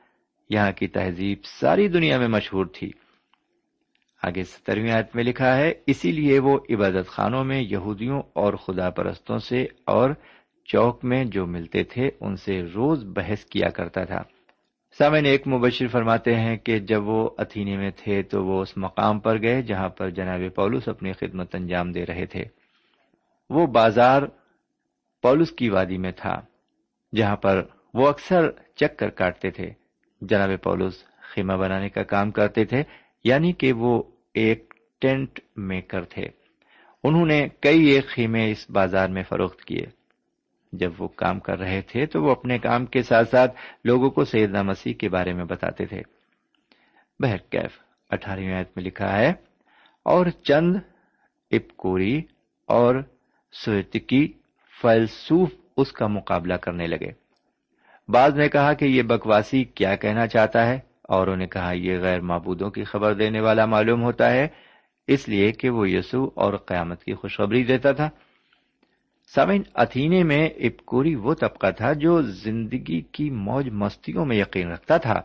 یہاں 0.49 0.71
کی 0.71 0.87
تہذیب 0.87 1.37
ساری 1.43 1.87
دنیا 1.87 2.17
میں 2.17 2.27
مشہور 2.27 2.65
تھی۔ 2.65 2.91
آگے 4.23 4.43
سترویں 4.43 4.91
آیت 4.91 5.15
میں 5.15 5.23
لکھا 5.23 5.57
ہے، 5.57 5.73
اسی 5.87 6.11
لیے 6.11 6.39
وہ 6.39 6.59
عبادت 6.69 7.07
خانوں 7.07 7.43
میں 7.43 7.61
یہودیوں 7.61 8.21
اور 8.33 8.53
خدا 8.53 8.89
پرستوں 8.89 9.37
سے 9.37 9.63
اور 9.85 10.09
چوک 10.65 11.05
میں 11.05 11.25
جو 11.25 11.45
ملتے 11.45 11.83
تھے، 11.83 12.09
ان 12.19 12.35
سے 12.35 12.61
روز 12.75 13.03
بحث 13.03 13.45
کیا 13.45 13.69
کرتا 13.69 14.03
تھا۔ 14.03 14.21
سامعین، 14.97 15.25
ایک 15.25 15.47
مبشر 15.47 15.87
فرماتے 15.87 16.35
ہیں 16.35 16.57
کہ 16.57 16.79
جب 16.79 17.07
وہ 17.07 17.29
اتھینے 17.37 17.77
میں 17.77 17.91
تھے 17.97 18.23
تو 18.23 18.45
وہ 18.45 18.61
اس 18.61 18.77
مقام 18.77 19.19
پر 19.19 19.41
گئے 19.41 19.61
جہاں 19.61 19.89
پر 19.89 20.09
جناب 20.09 20.41
پولس 20.55 20.87
اپنی 20.87 21.11
خدمت 21.11 21.55
انجام 21.55 21.91
دے 21.91 22.05
رہے 22.05 22.25
تھے۔ 22.25 22.45
وہ 23.49 23.67
بازار 23.67 24.21
پولس 25.21 25.51
کی 25.51 25.69
وادی 25.69 25.97
میں 25.97 26.11
تھا، 26.11 26.41
جہاں 27.15 27.35
پر 27.35 27.63
وہ 27.93 28.07
اکثر 28.07 28.51
چکر 28.75 29.09
کاٹتے 29.09 29.51
تھے۔ 29.51 29.69
جناب 30.21 30.49
پولس 30.63 31.03
خیمہ 31.21 31.53
بنانے 31.53 31.89
کا 31.89 32.03
کام 32.03 32.31
کرتے 32.31 32.65
تھے 32.65 32.83
یعنی 33.23 33.53
کہ 33.53 33.73
وہ 33.73 34.03
ایک 34.33 34.73
ٹینٹ 35.01 35.39
میکر 35.55 36.03
تھے۔ 36.03 36.27
انہوں 37.03 37.25
نے 37.25 37.47
کئی 37.59 37.85
ایک 37.85 38.07
خیمے 38.07 38.51
اس 38.51 38.69
بازار 38.69 39.09
میں 39.09 39.23
فروخت 39.29 39.63
کیے۔ 39.63 40.02
جب 40.73 40.91
وہ 40.97 41.07
کام 41.15 41.39
کر 41.39 41.59
رہے 41.59 41.81
تھے 41.87 42.05
تو 42.05 42.21
وہ 42.23 42.31
اپنے 42.31 42.57
کام 42.59 42.85
کے 42.85 43.01
ساتھ 43.03 43.29
ساتھ 43.29 43.57
لوگوں 43.85 44.09
کو 44.09 44.25
سیدنا 44.25 44.61
مسیح 44.61 44.93
کے 44.93 45.09
بارے 45.09 45.33
میں 45.33 45.45
بتاتے 45.45 45.85
تھے۔ 45.85 46.01
بہرکیف 47.19 47.79
اٹھارہویں 48.11 48.53
آیت 48.53 48.69
میں 48.75 48.83
لکھا 48.83 49.17
ہے، 49.17 49.31
اور 50.05 50.25
چند 50.43 50.75
ابکوری 51.51 52.21
اور 52.69 52.95
سویتکی 53.53 54.27
فلسوف 54.77 55.49
اس 55.77 55.91
کا 55.91 56.07
مقابلہ 56.07 56.53
کرنے 56.61 56.87
لگے۔ 56.87 57.11
بعض 58.09 58.37
نے 58.37 58.47
کہا 58.49 58.73
کہ 58.73 58.85
یہ 58.85 59.01
بکواسی 59.03 59.63
کیا 59.65 59.95
کہنا 59.95 60.27
چاہتا 60.27 60.65
ہے، 60.67 60.79
اور 61.09 61.27
نے 61.37 61.47
کہا 61.47 61.71
یہ 61.71 61.99
غیر 61.99 62.21
معبودوں 62.21 62.69
کی 62.71 62.83
خبر 62.83 63.13
دینے 63.13 63.39
والا 63.41 63.65
معلوم 63.65 64.03
ہوتا 64.03 64.31
ہے، 64.31 64.47
اس 65.07 65.27
لیے 65.29 65.51
کہ 65.51 65.69
وہ 65.69 65.89
یسوع 65.89 66.27
اور 66.35 66.53
قیامت 66.67 67.03
کی 67.03 67.13
خوشخبری 67.13 67.63
دیتا 67.63 67.91
تھا۔ 67.91 68.09
سامعین، 69.35 69.61
اتھینے 69.73 70.23
میں 70.23 70.49
ابکوری 70.49 71.15
وہ 71.15 71.33
طبقہ 71.33 71.71
تھا 71.71 71.93
جو 71.93 72.21
زندگی 72.21 73.01
کی 73.01 73.29
موج 73.29 73.69
مستیوں 73.69 74.25
میں 74.25 74.37
یقین 74.37 74.71
رکھتا 74.71 74.97
تھا 74.97 75.21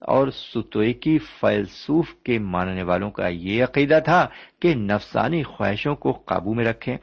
اور 0.00 0.28
ستوئکی 0.28 1.18
فیلسوف 1.18 2.14
کے 2.14 2.38
ماننے 2.38 2.82
والوں 2.82 3.10
کا 3.10 3.28
یہ 3.28 3.64
عقیدہ 3.64 3.98
تھا 4.04 4.26
کہ 4.60 4.74
نفسانی 4.74 5.42
خواہشوں 5.42 5.94
کو 5.94 6.12
قابو 6.12 6.54
میں 6.54 6.64
رکھیں۔ 6.64 6.96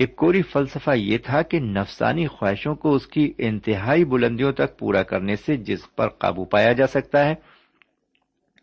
ابکوری 0.00 0.42
فلسفہ 0.42 0.90
یہ 0.94 1.18
تھا 1.18 1.42
کہ 1.42 1.60
نفسانی 1.60 2.26
خواہشوں 2.26 2.74
کو 2.74 2.94
اس 2.94 3.06
کی 3.06 3.32
انتہائی 3.38 4.04
بلندیوں 4.04 4.52
تک 4.52 4.78
پورا 4.78 5.02
کرنے 5.02 5.36
سے 5.36 5.56
جس 5.56 5.94
پر 5.96 6.08
قابو 6.08 6.44
پایا 6.44 6.72
جا 6.72 6.86
سکتا 6.86 7.24
ہے۔ 7.24 7.34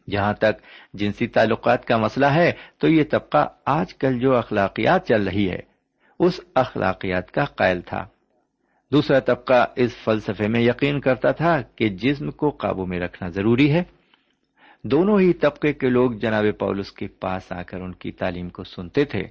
جہاں 0.09 0.33
تک 0.33 0.61
جنسی 0.93 1.27
تعلقات 1.27 1.85
کا 1.85 1.97
مسئلہ 1.97 2.25
ہے، 2.25 2.51
تو 2.77 2.87
یہ 2.87 3.03
طبقہ 3.11 3.47
آج 3.65 3.93
کل 3.93 4.19
جو 4.19 4.35
اخلاقیات 4.35 5.07
چل 5.07 5.23
رہی 5.23 5.49
ہے 5.49 5.70
اس 6.21 6.39
اخلاقیات 6.55 7.31
کا 7.31 7.45
قائل 7.45 7.81
تھا۔ 7.81 8.07
دوسرا 8.91 9.19
طبقہ 9.19 9.65
اس 9.75 9.95
فلسفے 9.95 10.47
میں 10.47 10.61
یقین 10.61 10.99
کرتا 10.99 11.31
تھا 11.31 11.61
کہ 11.61 11.89
جسم 11.89 12.31
کو 12.31 12.49
قابو 12.49 12.85
میں 12.85 12.99
رکھنا 12.99 13.29
ضروری 13.29 13.71
ہے۔ 13.71 13.83
دونوں 14.83 15.19
ہی 15.19 15.33
طبقے 15.33 15.73
کے 15.73 15.89
لوگ 15.89 16.11
جناب 16.11 16.45
پولس 16.59 16.91
کے 16.91 17.07
پاس 17.07 17.51
آ 17.51 17.61
کر 17.61 17.81
ان 17.81 17.93
کی 17.93 18.11
تعلیم 18.11 18.49
کو 18.49 18.63
سنتے 18.63 19.05
تھے۔ 19.05 19.23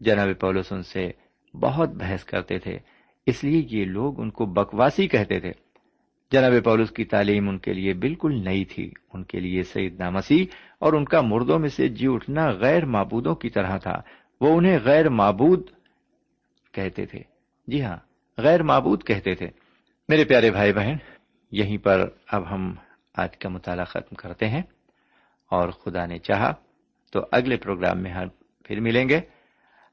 جناب 0.00 0.28
پولس 0.40 0.72
ان 0.72 0.82
سے 0.82 1.10
بہت 1.54 1.88
بحث 1.88 2.24
کرتے 2.24 2.58
تھے، 2.58 2.78
اس 3.26 3.44
لیے 3.44 3.66
یہ 3.70 3.84
لوگ 3.84 4.20
ان 4.20 4.30
کو 4.30 4.46
بکواسی 4.46 5.08
کہتے 5.08 5.40
تھے۔ 5.40 5.52
جناب 6.32 6.52
پولس 6.64 6.90
کی 6.90 7.04
تعلیم 7.04 7.48
ان 7.48 7.58
کے 7.58 7.72
لیے 7.72 7.92
بالکل 7.94 8.44
نئی 8.44 8.64
تھی۔ 8.64 8.90
ان 9.12 9.24
کے 9.24 9.40
لیے 9.40 9.62
سعید 9.62 10.00
مسیح 10.00 10.44
اور 10.78 10.92
ان 10.92 11.04
کا 11.04 11.20
مردوں 11.20 11.58
میں 11.58 11.68
سے 11.68 11.88
جی 11.88 12.06
اٹھنا 12.10 12.50
غیر 12.50 12.84
معبودوں 12.84 13.34
کی 13.34 13.50
طرح 13.50 13.76
تھا۔ 13.76 14.02
وہ 14.40 14.58
انہیں 14.58 14.78
غیر 14.84 15.08
معبود 15.08 15.70
کہتے 16.74 17.06
تھے۔ 17.06 17.22
جی 17.66 17.84
ہاں 17.84 17.96
غیر 18.38 18.62
معبود 18.62 19.04
کہتے 19.04 19.34
تھے۔ 19.34 19.46
میرے 20.08 20.24
پیارے 20.24 20.50
بھائی 20.50 20.72
بہن، 20.72 20.96
یہیں 21.52 21.78
پر 21.78 22.08
اب 22.26 22.54
ہم 22.54 22.74
آج 23.14 23.36
کا 23.36 23.48
مطالعہ 23.48 23.84
ختم 23.84 24.14
کرتے 24.14 24.48
ہیں۔ 24.48 24.62
اور 25.50 25.68
خدا 25.68 26.06
نے 26.06 26.18
چاہا 26.18 26.54
تو 27.12 27.26
اگلے 27.32 27.56
پروگرام 27.56 28.02
میں 28.02 28.10
ہم 28.10 28.28
پھر 28.64 28.80
ملیں 28.80 29.08
گے۔ 29.08 29.20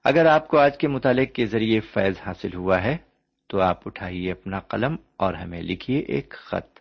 اگر 0.04 0.26
آپ 0.26 0.48
کو 0.48 0.58
آج 0.58 0.78
کے 0.78 0.88
مطالعے 0.88 1.26
کے 1.26 1.46
ذریعے 1.46 1.80
فیض 1.80 2.14
حاصل 2.26 2.54
ہوا 2.54 2.84
ہے، 2.84 2.98
تو 3.48 3.62
آپ 3.62 3.88
اٹھائیے 3.88 4.32
اپنا 4.32 4.60
قلم 4.60 4.96
اور 5.18 5.34
ہمیں 5.34 5.62
لکھیے 5.62 6.00
ایک 6.00 6.30
خط۔ 6.30 6.80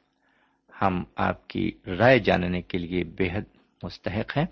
ہم 0.82 1.04
آپ 1.16 1.48
کی 1.48 1.72
رائے 1.86 2.18
جاننے 2.18 2.62
کے 2.62 2.78
لیے 2.78 3.04
بے 3.04 3.28
حد 3.32 3.56
مستحق 3.82 4.38
ہیں۔ 4.38 4.46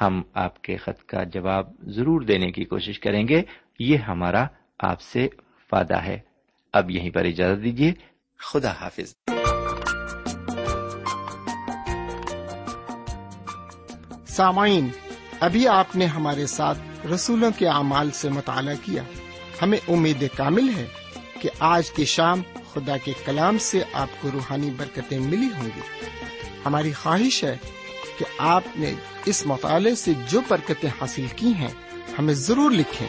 ہم 0.00 0.22
آپ 0.34 0.62
کے 0.62 0.76
خط 0.76 1.04
کا 1.04 1.22
جواب 1.22 1.72
ضرور 1.82 2.20
دینے 2.20 2.52
کی 2.52 2.64
کوشش 2.64 3.00
کریں 3.00 3.28
گے۔ 3.28 3.42
یہ 3.78 3.96
ہمارا 3.96 4.46
آپ 4.82 5.00
سے 5.00 5.28
وعدہ 5.72 5.96
ہے۔ 5.96 6.18
اب 6.72 6.90
یہیں 6.90 7.10
پر 7.10 7.24
اجازت 7.24 7.64
دیجیے 7.64 7.92
خدا 8.38 8.72
حافظ۔ 8.80 9.14
سامعین، 14.26 14.88
ابھی 15.40 15.68
آپ 15.68 15.96
نے 15.96 16.06
ہمارے 16.06 16.46
ساتھ 16.46 17.06
رسولوں 17.06 17.50
کے 17.58 17.68
اعمال 17.68 18.10
سے 18.10 18.28
مطالعہ 18.28 18.74
کیا۔ 18.82 19.02
ہمیں 19.62 19.78
امید 19.88 20.24
کامل 20.36 20.68
ہے 20.76 20.86
کہ 21.40 21.48
آج 21.58 21.90
کی 21.90 22.04
شام 22.04 22.42
خدا 22.72 22.96
کے 22.96 23.12
کلام 23.24 23.58
سے 23.58 23.82
آپ 23.92 24.08
کو 24.20 24.30
روحانی 24.32 24.70
برکتیں 24.70 25.18
ملی 25.18 25.48
ہوں 25.56 25.68
گی۔ 25.76 25.80
ہماری 26.66 26.92
خواہش 26.92 27.44
ہے 27.44 27.56
کہ 28.18 28.24
آپ 28.38 28.62
نے 28.76 28.94
اس 29.26 29.46
مطالعے 29.46 29.94
سے 29.94 30.12
جو 30.28 30.40
برکتیں 30.48 30.90
حاصل 31.00 31.26
کی 31.36 31.54
ہیں، 31.54 31.72
ہمیں 32.18 32.34
ضرور 32.34 32.70
لکھیں۔ 32.70 33.08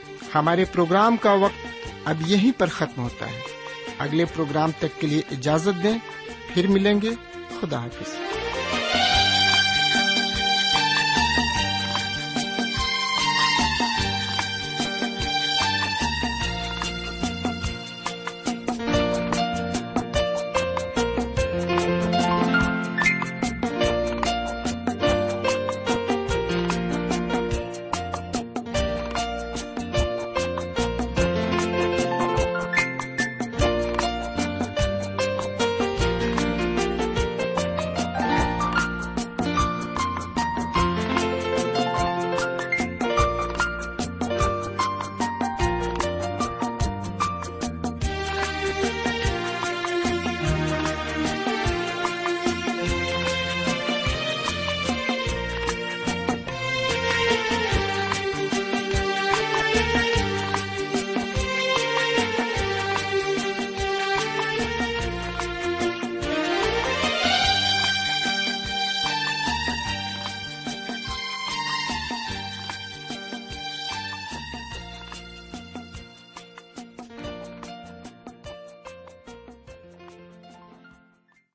ہمارے 0.35 0.65
پروگرام 0.65 1.17
کا 1.17 1.33
وقت 1.33 1.67
اب 2.05 2.17
یہیں 2.25 2.51
پر 2.59 2.67
ختم 2.67 3.01
ہوتا 3.01 3.27
ہے۔ 3.27 3.39
اگلے 3.97 4.25
پروگرام 4.25 4.71
تک 4.79 5.01
کے 5.01 5.07
لیے 5.07 5.21
اجازت 5.31 5.83
دیں۔ 5.83 5.97
پھر 6.53 6.67
ملیں 6.67 7.01
گے۔ 7.01 7.09
خدا 7.61 7.83
حافظ۔ 7.83 8.15